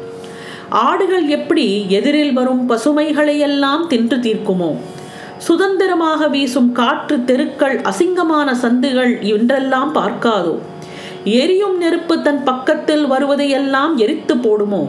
ஆடுகள் 0.69 1.27
எப்படி 1.27 1.85
எதிரில் 1.89 2.33
வரும் 2.33 2.69
பசுமைகளையெல்லாம் 2.69 3.87
தின்று 3.87 4.17
தீர்க்குமோ? 4.17 4.75
சுதந்திரமாக 5.37 6.27
வீசும் 6.27 6.71
காற்று 6.71 7.23
தெருக்கள் 7.25 7.81
அசிங்கமான 7.81 8.51
சந்துகள் 8.51 9.21
என்றெல்லாம் 9.21 9.95
பார்க்காதோ? 9.95 10.59
எரியும் 11.23 11.77
நெருப்பு 11.77 12.21
தன் 12.21 12.43
பக்கத்தில் 12.43 13.05
வருவதையெல்லாம் 13.11 13.95
எரித்து 13.95 14.35
போடுமோ? 14.35 14.87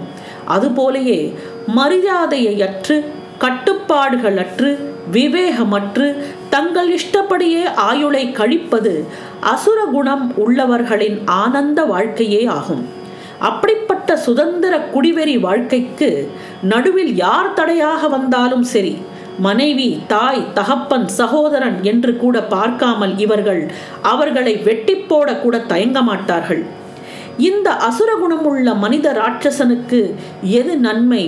அதுபோலயே 0.48 1.34
மரியாதையை 1.66 2.62
அற்று 2.62 3.04
கட்டுப்பாடுகள் 3.38 4.36
அற்று 4.36 4.89
விவேகமற்று 5.14 6.06
தங்கள் 6.54 6.90
இஷ்டப்படியே 6.98 7.64
ஆயுளை 7.88 8.24
கழிப்பது 8.38 8.94
அசுர 9.52 9.78
குணம் 9.94 10.24
உள்ளவர்களின் 10.44 11.18
ஆனந்த 11.42 11.80
வாழ்க்கையே 11.92 12.42
ஆகும். 12.58 12.82
அப்படிப்பட்ட 13.48 14.16
சுதந்திர 14.26 14.74
குடிவெறி 14.94 15.36
வாழ்க்கைக்கு 15.46 16.10
நடுவில் 16.72 17.12
யார் 17.16 17.54
தடையாக 17.58 18.08
வந்தாலும் 18.16 18.66
சரி 18.72 18.92
மனைவி 19.46 19.88
தாய் 20.06 20.42
தகப்பன் 20.54 21.06
சகோதரன் 21.18 21.78
என்று 21.90 22.12
கூட 22.16 22.36
பார்க்காமல் 22.54 23.14
இவர்கள் 23.24 23.62
அவர்களை 24.12 24.54
வெட்டி 24.66 24.94
போட 25.10 25.28
கூட 25.36 25.58
தயங்க 25.72 26.00
மாட்டார்கள். 26.10 26.62
இந்த 27.48 27.68
அசுர 27.88 28.10
குணமுள்ள 28.14 28.74
மனித 28.84 29.06
ராட்சசனுக்கு 29.20 30.00
எது 30.60 30.72
நன்மை 30.86 31.24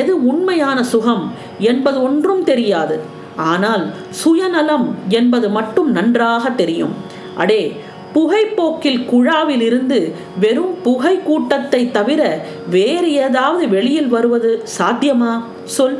எது 0.00 0.12
உண்மையான 0.30 0.78
சுகம் 0.92 1.24
என்பது 1.70 1.98
ஒன்றும் 2.02 2.44
தெரியாது. 2.44 2.96
ஆனால் 3.36 3.94
சுயநலம் 4.10 4.94
என்பது 5.08 5.50
மட்டும் 5.50 5.90
நன்றாக 5.90 6.50
தெரியும். 6.50 6.94
அடே 7.36 7.76
புகைப்போக்கில் 8.12 9.04
குழாவில் 9.04 9.60
இருந்து 9.60 10.12
வெறும் 10.40 10.82
புகை 10.82 11.22
கூட்டத்தை 11.22 11.90
தவிர 11.90 12.44
வேறு 12.70 13.12
ஏதாவது 13.12 13.68
வெளியில் 13.68 14.08
வருவது 14.08 14.64
சாத்தியமா? 14.78 15.42
சொல். 15.64 15.98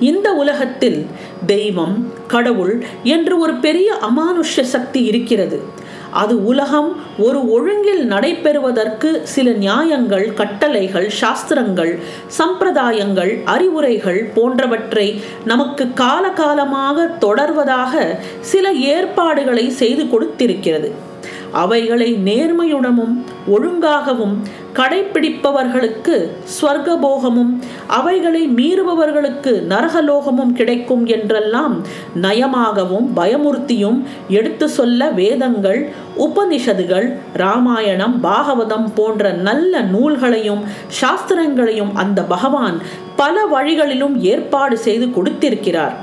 இந்த 0.00 0.32
உலகத்தில் 0.32 1.06
தெய்வம் 1.46 2.12
கடவுள் 2.26 2.84
என்று 3.02 3.38
ஒரு 3.38 3.54
பெரிய 3.54 3.94
அமானுஷ்ய 3.94 4.60
சக்தி 4.60 5.04
இருக்கிறது. 5.04 5.62
அது 6.10 6.44
உலகம் 6.44 6.96
ஒரு 7.18 7.40
ஒழுங்கில் 7.50 8.04
நடைபெறுவதற்கு 8.06 9.22
சில 9.22 9.50
நியாயங்கள் 9.50 10.34
கட்டளைகள் 10.34 11.08
சாஸ்திரங்கள் 11.08 11.98
சம்பிரதாயங்கள் 12.38 13.44
அறிவுரைகள் 13.44 14.30
போன்றவற்றை 14.34 15.22
நமக்கு 15.44 15.86
காலகாலமாக 15.94 17.08
தொடர்வதாக 17.20 18.16
சில 18.40 18.72
ஏற்பாடுகளை 18.72 19.70
செய்து 19.70 20.04
கொடுத்திருக்கிறது. 20.04 21.06
அவைகளை 21.52 22.14
நேர்மையுடனும் 22.24 23.14
ஒழுங்காகவும் 23.48 24.36
கடைப்பிடிப்பவர்களுக்கு 24.72 26.30
ஸ்வர்கபோகமும் 26.60 27.58
அவைகளை 27.86 28.48
மீறுபவர்களுக்கு 28.48 29.52
நரகலோகமும் 29.68 30.52
கிடைக்கும் 30.52 31.06
என்றெல்லாம் 31.06 31.84
நயமாகவும் 32.22 33.06
பயமுறுத்தியும் 33.16 34.02
எடுத்து 34.28 34.68
சொல்ல 34.68 35.10
வேதங்கள் 35.10 35.92
உபனிஷதுகள் 36.18 37.16
ராமாயணம் 37.34 38.24
பாகவதம் 38.24 38.88
போன்ற 38.94 39.32
நல்ல 39.32 39.80
நூல்களையும் 39.80 40.64
சாஸ்திரங்களையும் 41.00 41.92
அந்த 41.94 42.22
பகவான் 42.22 42.78
பல 43.16 43.46
வழிகளிலும் 43.46 44.20
ஏற்பாடு 44.20 44.78
செய்து 44.78 45.10
கொடுத்திருக்கிறார். 45.10 45.96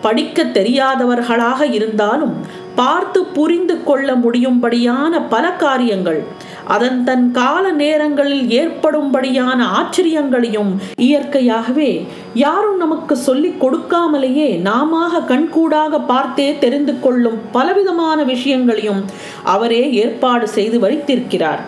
படிக்க 0.00 0.42
தெரியாதவர்களாக 0.42 1.72
இருந்தாலும் 1.72 2.60
பார்த்து 2.74 3.24
புரிந்து 3.24 3.84
கொள்ள 3.84 4.14
முடியும்படியான 4.14 5.22
பல 5.28 5.52
காரியங்கள். 5.52 6.24
அதன் 6.66 7.04
தன் 7.04 7.30
கால 7.30 7.70
நேரங்களில் 7.70 8.44
ஏற்படும்படியான 8.48 9.62
ஆச்சரியங்களையும் 9.62 10.80
இயற்கையாகவே 10.96 12.06
யாரும் 12.34 12.76
நமக்கு 12.76 13.16
சொல்லிக் 13.16 13.64
கொடுக்காமலேயே 13.64 14.58
நாம 14.60 15.08
கண்கூடாக 15.28 16.00
பார்த்தே 16.00 16.58
தெரிந்து 16.58 17.00
கொள்ளும் 17.00 17.38
பலவிதமான 17.52 18.22
விஷயங்களையும் 18.22 19.04
அவரே 19.42 19.92
ஏற்பாடு 19.92 20.48
செய்து 20.48 20.78
வைத்திருக்கிறார். 20.78 21.60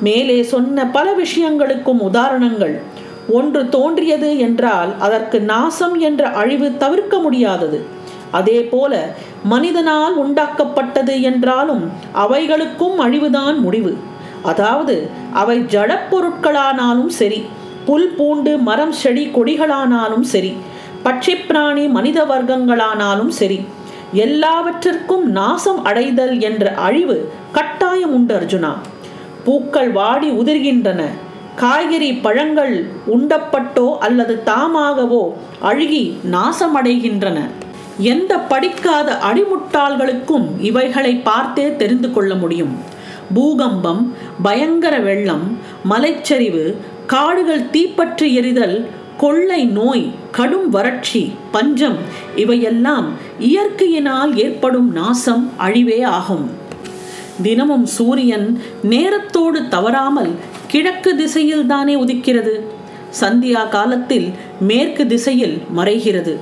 மேலே 0.00 0.42
சொன்ன 0.42 0.86
பல 0.86 1.14
விஷயங்களுக்கும் 1.14 2.00
உதாரணங்கள். 2.00 2.82
ஒன்று 3.28 3.68
தோன்றியது 3.68 4.38
என்றால் 4.38 4.98
அதற்கு 4.98 5.40
நாசம் 5.40 5.98
என்ற 5.98 6.28
அழிவு 6.28 6.76
தவிர்க்க 6.76 7.18
முடியாதது. 7.18 7.94
அதே 8.32 8.62
போல 8.64 8.92
மனிதனால் 9.42 10.14
உண்டாக்கப்பட்டது 10.24 11.20
என்றாலும் 11.20 11.92
அவைகளுக்கும் 12.14 12.96
அழிவுதான் 12.96 13.58
முடிவு. 13.58 13.96
அதாவது 14.42 15.08
அவை 15.32 15.58
ஜடப்பொருட்களானாலும் 15.60 17.12
சரி 17.20 17.42
புல் 17.86 18.08
பூண்டு 18.08 18.58
மரம் 18.58 18.92
செடி 18.92 19.30
கொடிகளானாலும் 19.34 20.26
சரி 20.32 20.52
பட்சி 21.04 21.34
பிராணி 21.48 21.88
மனித 21.88 22.24
வர்க்கங்களானாலும் 22.24 23.32
சரி 23.40 23.60
எல்லாவற்றிற்கும் 24.12 25.26
நாசம் 25.30 25.84
அடைதல் 25.84 26.40
என்ற 26.40 26.74
அழிவு 26.74 27.32
கட்டாயம் 27.52 28.12
உண்டு 28.12 28.34
அர்ஜுனா. 28.34 28.72
பூக்கள் 29.44 29.90
வாடி 29.90 30.30
உதிர்கின்றன 30.30 31.02
காய்கறி 31.56 32.12
பழங்கள் 32.12 32.86
உண்டப்பட்டோ 33.16 33.98
அல்லது 33.98 34.42
தாமாகவோ 34.46 35.32
அழுகி 35.60 36.18
நாசமடைகின்றன. 36.30 37.38
எந்த 37.98 38.38
படிக்காத 38.38 39.18
அடிமுட்டாள்களுக்கும் 39.32 40.60
இவைகளை 40.60 41.14
பார்த்தே 41.14 41.76
தெரிந்து 41.76 42.12
கொள்ள 42.12 42.34
முடியும். 42.34 42.78
பூகம்பம் 43.34 44.16
பயங்கர 44.42 44.98
வெள்ளம் 44.98 45.58
மலைச்சரிவு 45.90 46.76
காடுகள் 47.06 47.70
தீப்பற்றி 47.70 48.34
எரிதல் 48.40 48.86
கொள்ளை 49.16 49.64
நோய் 49.64 50.10
கடும் 50.30 50.70
வறட்சி 50.70 51.32
பஞ்சம் 51.50 51.96
இவையெல்லாம் 52.36 53.08
இயற்கையினால் 53.38 54.36
ஏற்படும் 54.36 54.92
நாசம் 54.92 55.52
அழிவே 55.58 56.04
ஆகும். 56.04 56.50
தினமும் 57.42 57.86
சூரியன் 57.86 58.62
நேரத்தோடு 58.90 59.68
தவறாமல் 59.68 60.30
கிழக்கு 60.66 61.16
திசையில் 61.16 61.66
தானே 61.66 61.94
உதிக்கிறது. 61.94 62.60
சந்தியா 63.20 63.68
காலத்தில் 63.68 64.30
மேற்கு 64.60 65.06
திசையில் 65.06 65.62
மறைகிறது. 65.76 66.36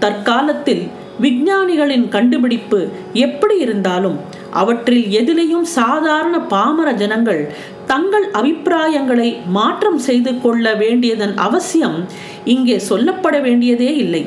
தற்காலத்தில் 0.00 0.84
விஞ்ஞானிகளின் 1.24 2.06
கண்டுபிடிப்பு 2.08 2.78
எப்படி 3.26 3.56
இருந்தாலும் 3.58 4.16
அவற்றில் 4.60 5.04
எதிலையும் 5.20 5.66
சாதாரண 5.78 6.36
பாமர 6.52 6.92
ஜனங்கள் 6.92 7.42
தங்கள் 7.86 8.26
அபிப்பிராயங்களை 8.38 9.28
மாற்றம் 9.56 9.98
செய்து 9.98 10.32
கொள்ள 10.40 10.74
வேண்டியதன் 10.74 11.34
அவசியம் 11.46 11.98
இங்கே 12.44 12.76
சொல்லப்பட 12.88 13.36
வேண்டியதே 13.40 13.90
இல்லை. 13.96 14.22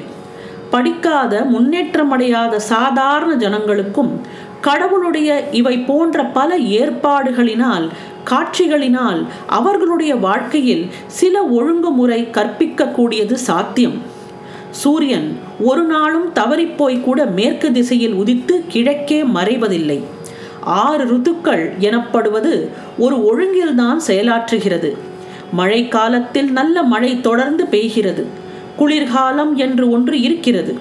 படிக்காத 0.69 1.33
முன்னேற்றமடையாத 1.53 2.55
சாதாரண 2.55 3.31
ஜனங்களுக்கும் 3.36 4.13
கடவுளுடைய 4.62 5.29
இவை 5.51 5.75
போன்ற 5.89 6.25
பல 6.38 6.57
ஏற்பாடுகளினால் 6.79 7.86
காட்சிகளினால் 8.29 9.19
அவர்களுடைய 9.57 10.13
வாழ்க்கையில் 10.15 10.86
சில 11.19 11.43
ஒழுங்குமுறை 11.57 12.19
கற்பிக்கக்கூடியது 12.38 13.38
சாத்தியம். 13.47 13.97
சூரியன் 14.73 15.39
ஒரு 15.59 15.83
நாளும் 15.83 16.33
தவறிப்போய் 16.33 17.01
கூட 17.01 17.25
மேற்கு 17.25 17.71
திசையில் 17.71 18.13
உதித்து 18.13 18.63
கிழக்கே 18.67 19.23
மறைவதில்லை. 19.23 19.99
ஆறு 20.59 21.07
ருத்துக்கள் 21.07 21.73
எனப்படுவது 21.79 22.69
ஒரு 22.97 23.17
ஒழுங்கில்தான் 23.29 23.99
செயலாற்றுகிறது. 24.07 24.97
மழை 25.51 25.88
காலத்தில் 25.88 26.51
நல்ல 26.51 26.83
மழை 26.83 27.21
தொடர்ந்து 27.21 27.63
பெய்கிறது. 27.71 28.23
குளிர்காலம் 28.75 29.55
என்று 29.55 29.89
ஒன்று 29.89 30.21
இருக்கிறது. 30.21 30.77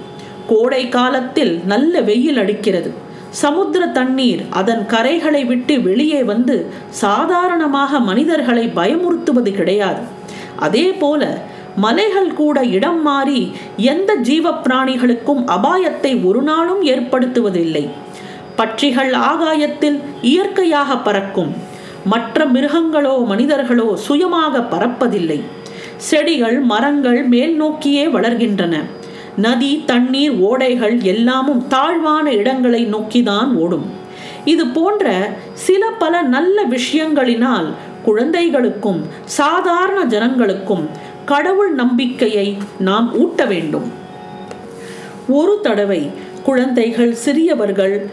கோடை 0.46 0.88
காலத்தில் 0.88 1.60
நல்ல 1.66 2.00
வெயில் 2.00 2.38
அடிக்கிறது. 2.38 2.94
சமுத்திர 3.30 3.86
தண்ணீர் 3.86 4.42
அதன் 4.50 4.86
கரைகளை 4.86 5.44
விட்டு 5.44 5.82
வெளியே 5.82 6.22
வந்து 6.22 6.66
சாதாரணமாக 6.88 8.00
மனிதர்களை 8.00 8.70
பயமுறுத்துவது 8.76 9.52
கிடையாது. 9.52 10.02
அதே 10.56 10.92
போல 10.92 11.50
மலைகள் 11.76 12.32
கூட 12.32 12.64
இடம் 12.64 13.02
மாறி 13.02 13.52
எந்த 13.76 14.14
ஜீவ 14.14 14.50
பிராணிகளுக்கும் 14.50 15.44
அபாயத்தை 15.46 16.24
ஒரு 16.24 16.42
நாளும் 16.42 16.82
ஏற்படுத்துவதில்லை. 16.82 17.88
பட்சிகள் 18.56 19.12
ஆகாயத்தில் 19.12 20.00
இயற்கையாக 20.22 20.96
பறக்கும். 20.96 21.54
மற்ற 22.04 22.46
மிருகங்களோ 22.46 23.24
மனிதர்களோ 23.24 23.96
சுயமாக 23.96 24.58
பறப்பதில்லை. 24.58 25.42
செடிகள் 25.96 26.60
மரங்கள் 26.60 27.22
மேல் 27.24 27.56
நோக்கியே 27.56 28.06
வளர்கின்றன. 28.06 28.82
நதி 29.36 29.82
தண்ணீர் 29.86 30.32
ஓடைகள் 30.32 31.02
எல்லாமும் 31.02 31.66
தாழ்வான 31.66 32.32
இடங்களை 32.32 32.86
நோக்கிதான் 32.86 33.52
ஓடும். 33.54 33.90
இது 34.44 34.66
போன்ற 34.66 35.30
சில 35.52 35.90
பல 35.90 36.22
நல்ல 36.22 36.64
விஷயங்களினால் 36.64 37.66
குழந்தைகளுக்கும் 38.02 39.06
சாதாரண 39.24 40.04
ஜனங்களுக்கும் 40.04 40.88
கடவுள் 41.24 41.72
நம்பிக்கையை 41.74 42.56
நாம் 42.78 43.14
ஊட்ட 43.14 43.44
வேண்டும். 43.44 43.92
ஒரு 45.28 45.58
தடவை 45.62 46.10
குழந்தைகள் 46.42 47.14
சிறியவர்கள் 47.14 48.10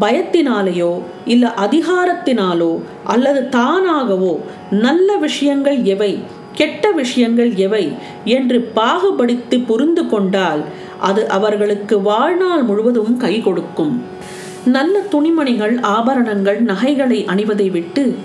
பயத்தினாலேயோ 0.00 1.02
இல்லை 1.24 1.50
அதிகாரத்தினாலோ 1.56 2.80
அல்லது 3.04 3.48
தானாகவோ 3.50 4.38
நல்ல 4.70 5.16
விஷயங்கள் 5.16 5.82
எவை 5.82 6.18
கெட்ட 6.52 6.90
விஷயங்கள் 6.90 7.54
எவை 7.54 7.92
என்று 8.24 8.70
பாகுபடித்து 8.74 9.60
புரிந்து 9.60 10.06
கொண்டால் 10.06 10.64
அது 11.00 11.28
அவர்களுக்கு 11.28 12.02
வாழ்நாள் 12.02 12.62
முழுவதும் 12.62 13.16
கை 13.16 13.40
கொடுக்கும். 13.40 14.02
நல்ல 14.64 14.98
துணிமணிகள் 14.98 15.80
ஆபரணங்கள் 15.80 16.60
நகைகளை 16.60 17.24
அணிவதை 17.24 17.70
விட்டு 17.70 18.16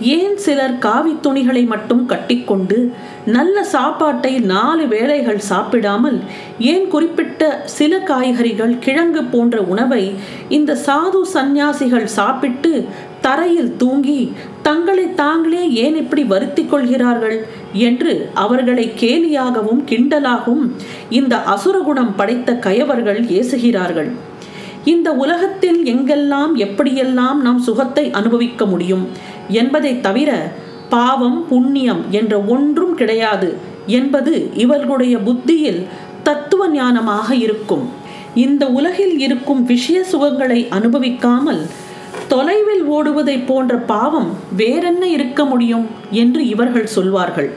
ஏன் 0.00 0.36
சிலர் 0.36 0.78
காவி 0.78 1.16
துணிகளை 1.22 1.64
மட்டும் 1.64 2.06
கட்டிக்கொண்டு 2.06 2.92
நல்ல 3.24 3.64
சாப்பாட்டை 3.64 4.40
நாலு 4.40 4.86
வேளைகள் 4.88 5.38
சாப்பிடாமல் 5.38 6.20
ஏன் 6.58 6.88
குறிப்பிட்ட 6.88 7.62
சில 7.64 7.98
காய்கறிகள் 7.98 8.78
கிழங்கு 8.78 9.24
போன்ற 9.24 9.62
உணவை 9.62 10.14
இந்த 10.48 10.78
சாது 10.86 11.20
சந்நியாசிகள் 11.22 12.04
சாப்பிட்டு 12.04 12.86
தரையில் 13.20 13.76
தூங்கி 13.76 14.32
தங்களை 14.62 15.14
தாங்களே 15.14 15.70
ஏன் 15.70 15.96
இப்படி 15.96 16.24
வருத்தி 16.24 16.64
கொள்கிறார்கள் 16.64 17.46
என்று 17.72 18.30
அவர்களை 18.34 18.92
கேலியாகவும் 18.96 19.82
கிண்டலாகவும் 19.88 20.70
இந்த 21.08 21.36
அசுரகுணம் 21.36 22.14
படைத்த 22.16 22.52
கயவர்கள் 22.54 23.24
ஏசுகிறார்கள். 23.24 24.12
இந்த 24.84 25.12
உலகத்தில் 25.12 25.84
எங்கெல்லாம் 25.84 26.52
எப்படியெல்லாம் 26.56 27.34
நாம் 27.34 27.58
சுகத்தை 27.58 28.10
அனுபவிக்க 28.10 28.66
முடியும்? 28.66 29.08
என்பதை 29.48 30.00
தவிர 30.00 30.52
பாவம் 30.88 31.48
புண்ணியம் 31.48 32.04
என்ற 32.10 32.40
ஒன்றும் 32.40 32.94
கிடையாது 32.94 33.54
என்பது 33.86 34.50
இவர்களுடைய 34.54 35.18
புத்தியில் 35.18 35.86
தத்துவ 36.22 36.68
ஞானமாக 36.68 37.30
இருக்கும். 37.30 37.88
இந்த 38.34 38.66
உலகில் 38.66 39.18
இருக்கும் 39.18 39.64
விஷய 39.64 40.04
சுகங்களை 40.12 40.68
அனுபவிக்காமல் 40.68 41.66
தொலைவில் 42.28 42.84
ஓடுவதை 42.84 43.44
போன்ற 43.46 43.76
பாவம் 43.76 44.30
வேறென்ன 44.56 45.06
இருக்க 45.06 45.44
முடியும் 45.44 45.86
என்று 46.10 46.48
இவர்கள் 46.48 46.86
சொல்வார்கள். 46.86 47.50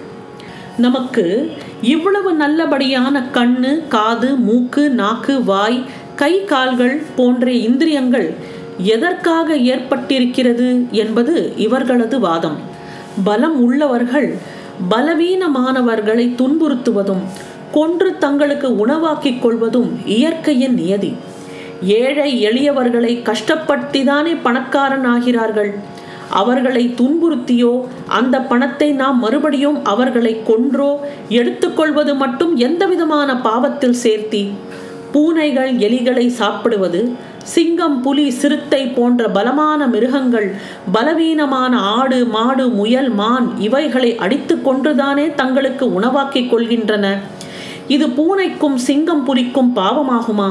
நமக்கு 0.77 1.51
இவ்வளவு 1.81 2.33
நல்லபடியான 2.33 3.23
கண்ணு 3.33 3.87
காது 3.87 4.35
மூக்கு 4.35 4.89
நாக்கு 4.89 5.43
வாய் 5.43 5.83
கை 6.15 6.43
கால்கள் 6.43 7.03
போன்ற 7.15 7.51
இந்திரியங்கள் 7.51 8.35
எதற்காக 8.77 9.55
ஏற்பட்டிருக்கிறது 9.55 10.89
என்பது 10.91 11.53
இவர்களது 11.57 12.19
வாதம். 12.19 12.57
பலம் 13.23 13.63
உள்ளவர்கள் 13.63 14.37
பலவீனமானவர்களை 14.89 16.35
துன்புறுத்துவதும் 16.35 17.23
கொன்று 17.71 18.17
தங்களுக்கு 18.17 18.75
உணவாக்கிக் 18.75 19.41
கொள்வதும் 19.41 19.99
இயற்கையின் 20.05 20.73
நியதி. 20.73 21.15
ஏழை 21.81 22.45
எளியவர்களை 22.45 23.23
கஷ்டப்படுத்திதானே 23.29 24.37
பணக்காரன் 24.43 25.07
ஆகிறார்கள் 25.07 25.73
அவர்களை 26.29 26.93
துன்புறுத்தியோ 26.97 27.85
அந்த 28.07 28.39
பணத்தை 28.39 28.91
நாம் 28.91 29.19
மறுபடியும் 29.19 29.85
அவர்களை 29.85 30.41
கொன்றோ 30.47 30.95
எடுத்துக்கொள்வது 31.29 32.15
மட்டும் 32.15 32.55
எந்தவிதமான 32.55 33.41
பாவத்தில் 33.41 33.95
சேர்த்தி 34.03 34.49
பூனைகள் 35.11 35.71
எலிகளை 35.85 36.27
சாப்பிடுவது 36.27 37.01
சிங்கம் 37.53 38.01
புலி 38.01 38.29
சிறுத்தை 38.29 38.79
போன்ற 38.87 39.29
பலமான 39.29 39.87
மிருகங்கள் 39.87 40.47
பலவீனமான 40.93 41.73
ஆடு 41.97 42.25
மாடு 42.25 42.65
முயல் 42.69 43.09
மான் 43.09 43.47
இவைகளை 43.59 44.15
அடித்து 44.15 44.55
கொன்றுதானே 44.55 45.35
தங்களுக்கு 45.35 45.93
உணவாக்கிக் 45.93 46.49
கொள்கின்றன. 46.53 47.05
இது 47.87 48.07
பூனைக்கும் 48.07 48.77
சிங்கம் 48.87 49.23
புலிக்கும் 49.25 49.71
பாவமாகுமா? 49.75 50.49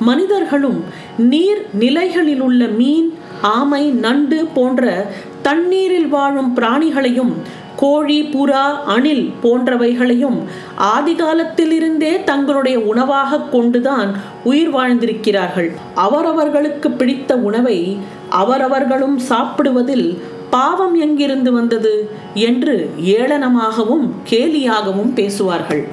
மனிதர்களும் 0.00 0.84
நீர் 1.16 1.62
நிலைகளில் 1.72 2.40
உள்ள 2.40 2.66
மீன் 2.80 3.08
ஆமை 3.40 3.84
நண்டு 4.04 4.38
போன்ற 4.54 5.06
தண்ணீரில் 5.42 6.08
வாழும் 6.08 6.50
பிராணிகளையும் 6.56 7.32
கோழி 7.76 8.22
புறா 8.22 8.82
அணில் 8.84 9.32
போன்றவைகளையும் 9.42 10.38
ஆதிகாலத்திலிருந்தே 10.78 12.24
தங்களுடைய 12.24 12.80
உணவாக 12.80 13.38
கொண்டுதான் 13.38 14.10
உயிர் 14.44 14.74
வாழ்ந்திருக்கிறார்கள். 14.74 15.70
அவரவர்களுக்கு 15.94 16.90
பிடித்த 16.90 17.36
உணவை 17.36 17.98
அவரவர்களும் 18.30 19.20
சாப்பிடுவதில் 19.28 20.18
பாவம் 20.50 20.94
எங்கிருந்து 20.94 21.52
வந்தது 21.52 22.08
என்று 22.34 22.90
ஏளனமாகவும் 23.04 24.06
கேலியாகவும் 24.30 25.12
பேசுவார்கள். 25.14 25.88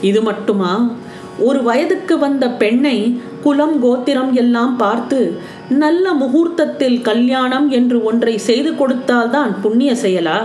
இது 0.00 0.22
மட்டுமா? 0.22 0.90
ஒரு 1.38 1.62
வயதுக்கு 1.62 2.18
வந்த 2.18 2.50
பெண்ணை 2.50 3.20
குலம் 3.42 3.80
கோத்திரம் 3.80 4.32
எல்லாம் 4.32 4.76
பார்த்து 4.76 5.38
நல்ல 5.70 6.12
முகூர்த்தத்தில் 6.12 7.02
கல்யாணம் 7.02 7.70
என்று 7.70 8.04
ஒன்றை 8.04 8.38
செய்து 8.38 8.74
கொடுத்தால்தான் 8.74 9.60
புண்ணிய 9.60 9.92
செயலா? 9.92 10.38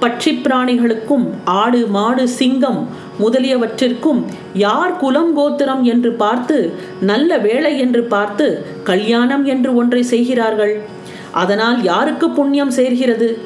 பட்சி 0.00 0.32
பிராணிகளுக்கும் 0.44 1.30
ஆடு 1.44 1.86
மாடு 1.86 2.28
சிங்கம் 2.28 2.88
முதலியவற்றிற்கும் 3.20 4.24
யார் 4.54 4.96
குலம் 4.96 5.36
கோத்திரம் 5.36 5.84
என்று 5.84 6.12
பார்த்து 6.12 6.74
நல்ல 7.00 7.38
வேலை 7.38 7.78
என்று 7.78 8.04
பார்த்து 8.04 8.64
கல்யாணம் 8.84 9.44
என்று 9.44 9.74
ஒன்றை 9.74 10.02
செய்கிறார்கள்? 10.02 10.80
அதனால் 11.32 11.82
யாருக்கு 11.82 12.30
புண்ணியம் 12.30 12.70
சேர்கிறது? 12.70 13.38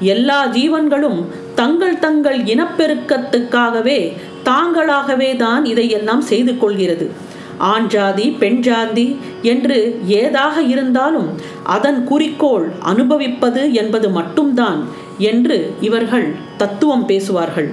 எல்லா 0.00 0.46
ஜீவன்களும் 0.46 1.24
தங்கள் 1.54 1.98
தங்கள் 1.98 2.40
இனப்பெருக்கத்துக்காகவே 2.40 4.12
தாங்களாகவே 4.44 5.36
தான் 5.36 5.64
இதையெல்லாம் 5.64 6.20
செய்து 6.20 6.58
கொள்கிறது. 6.58 7.10
ஆண் 7.58 7.86
ஜாதி 7.86 8.30
பெண் 8.30 8.60
ஜாதி 8.60 9.16
என்று 9.42 10.00
ஏதாக 10.06 10.62
இருந்தாலும் 10.62 11.28
அதன் 11.62 12.04
குறிக்கோள் 12.04 12.72
அனுபவிப்பது 12.80 13.72
என்பது 13.72 14.10
மட்டும்தான் 14.10 14.84
என்று 15.18 15.74
இவர்கள் 15.80 16.34
தத்துவம் 16.56 17.06
பேசுவார்கள். 17.06 17.72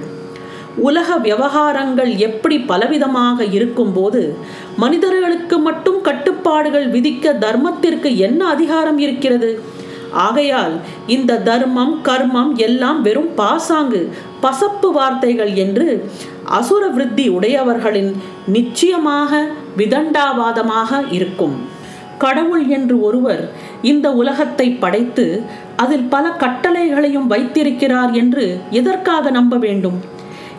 உலக 0.76 1.16
விவகாரங்கள் 1.16 2.16
எப்படி 2.16 2.58
பலவிதமாக 2.58 3.52
இருக்கும்போது 3.52 4.36
மனிதர்களுக்கு 4.76 5.58
மட்டும் 5.58 6.00
கட்டுப்பாடுகள் 6.00 6.90
விதிக்க 6.90 7.34
தர்மத்திற்கு 7.38 8.16
என்ன 8.16 8.46
அதிகாரம் 8.46 8.98
இருக்கிறது? 8.98 9.80
ஆகையால் 10.12 10.72
இந்த 11.06 11.38
தர்மம் 11.38 12.00
கர்மம் 12.04 12.54
எல்லாம் 12.54 13.02
வெறும் 13.02 13.34
பாசாங்கு 13.34 14.12
பசப்பு 14.42 14.90
வார்த்தைகள் 14.92 15.54
என்று 15.54 16.10
அசுர 16.44 16.86
விருத்தி 16.86 17.28
உடையவர்களின் 17.28 18.12
நிச்சயமாக 18.46 19.46
விதண்டாவாதமாக 19.76 21.00
இருக்கும். 21.10 21.56
கடவுள் 22.18 22.64
என்று 22.68 22.96
ஒருவர் 23.00 23.44
இந்த 23.82 24.06
உலகத்தை 24.12 24.66
படைத்து 24.82 25.24
அதில் 25.76 26.08
பல 26.08 26.24
கட்டளைகளையும் 26.42 27.26
வைத்திருக்கிறார் 27.26 28.12
என்று 28.12 28.44
எதற்காக 28.70 29.30
நம்ப 29.30 29.56
வேண்டும்? 29.56 29.98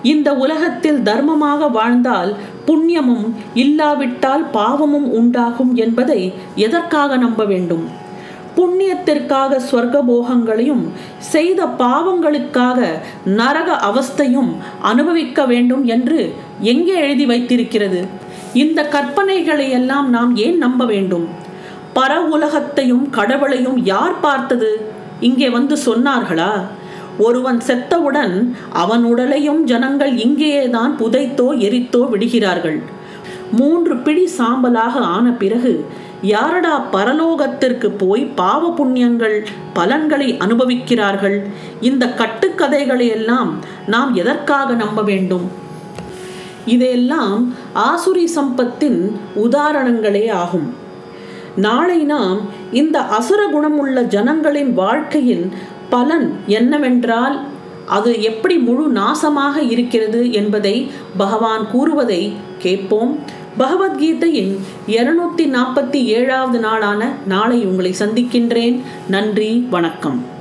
இந்த 0.01 0.29
உலகத்தில் 0.35 1.01
தர்மமாக 1.01 1.69
வாழ்ந்தால் 1.71 2.31
புண்ணியமும் 2.67 3.27
இல்லாவிட்டால் 3.53 4.43
பாவமும் 4.51 5.07
உண்டாகும் 5.11 5.75
என்பதை 5.75 6.21
எதற்காக 6.55 7.17
நம்ப 7.17 7.43
வேண்டும்? 7.45 7.85
புண்ணியத்திற்காக 8.55 9.59
சொர்க்க 9.69 9.97
போகங்களையும் 10.01 10.83
செய்த 11.17 11.61
பாவங்களுக்காக 11.65 12.79
நரக 13.25 13.69
அவஸ்தையும் 13.89 14.51
அனுபவிக்க 14.81 15.45
வேண்டும் 15.45 15.83
என்று 15.85 16.19
எங்கே 16.59 16.95
எழுதி 16.95 17.25
வைத்திருக்கிறது? 17.25 18.01
இந்த 18.53 18.89
கற்பனைகளை 18.91 19.69
எல்லாம் 19.69 20.09
நாம் 20.09 20.35
ஏன் 20.35 20.57
நம்ப 20.57 20.85
வேண்டும்? 20.85 21.27
பர 21.95 22.11
உலகத்தையும் 22.17 23.09
கடவுளையும் 23.09 23.79
யார் 23.83 24.19
பார்த்தது? 24.19 24.87
இங்கே 25.19 25.49
வந்து 25.49 25.75
சொன்னார்களா? 25.85 26.61
ஒருவன் 27.17 27.59
செத்தவுடன் 27.59 28.55
அவன் 28.73 29.03
உடலையும் 29.03 29.63
ஜனங்கள் 29.63 30.13
இங்கேயேதான் 30.17 30.93
புதைத்தோ 30.99 31.47
எரித்தோ 31.67 32.09
விடுகிறார்கள். 32.09 32.79
மூன்று 33.51 33.97
பிடி 33.97 34.29
சாம்பலாக 34.37 34.95
ஆன 35.15 35.31
பிறகு 35.31 35.85
யாரடா 36.21 36.85
பரலோகத்திற்கு 36.91 37.89
போய் 37.97 38.23
பாவ 38.25 38.73
புண்ணியங்கள் 38.77 39.45
பலன்களை 39.73 40.37
அனுபவிக்கிறார்கள்? 40.37 41.37
இந்த 41.81 42.05
கட்டுக்கதைகளை 42.21 43.07
எல்லாம் 43.07 43.59
நாம் 43.87 44.13
எதற்காக 44.13 44.73
நம்ப 44.73 45.01
வேண்டும்? 45.01 45.61
இதையெல்லாம் 46.65 47.53
ஆசுரி 47.75 48.27
சம்பத்தின் 48.35 49.11
உதாரணங்களே 49.35 50.31
ஆகும். 50.31 50.73
நாளை 51.55 52.03
நாம் 52.03 52.41
இந்த 52.71 52.99
அசுர 52.99 53.47
குணமுள்ள 53.47 54.01
ஜனங்களின் 54.01 54.73
வாழ்க்கையின் 54.73 55.51
பலன் 55.89 56.33
என்னவென்றால் 56.47 57.39
அது 57.85 58.21
எப்படி 58.21 58.57
முழு 58.57 58.91
நாசமாக 58.99 59.69
இருக்கிறது 59.69 60.31
என்பதை 60.31 60.91
பகவான் 61.17 61.71
கூறுவதை 61.71 62.33
கேட்போம். 62.57 63.19
பகவத்கீதையின் 63.59 64.57
இருநூத்தி 64.87 65.37
நாற்பத்தி 65.37 66.03
ஏழாவது 66.03 66.59
நாளான 66.59 67.11
நாளை 67.27 67.65
உங்களை 67.65 67.95
சந்திக்கின்றேன். 67.99 68.81
நன்றி 69.09 69.67
வணக்கம். 69.69 70.32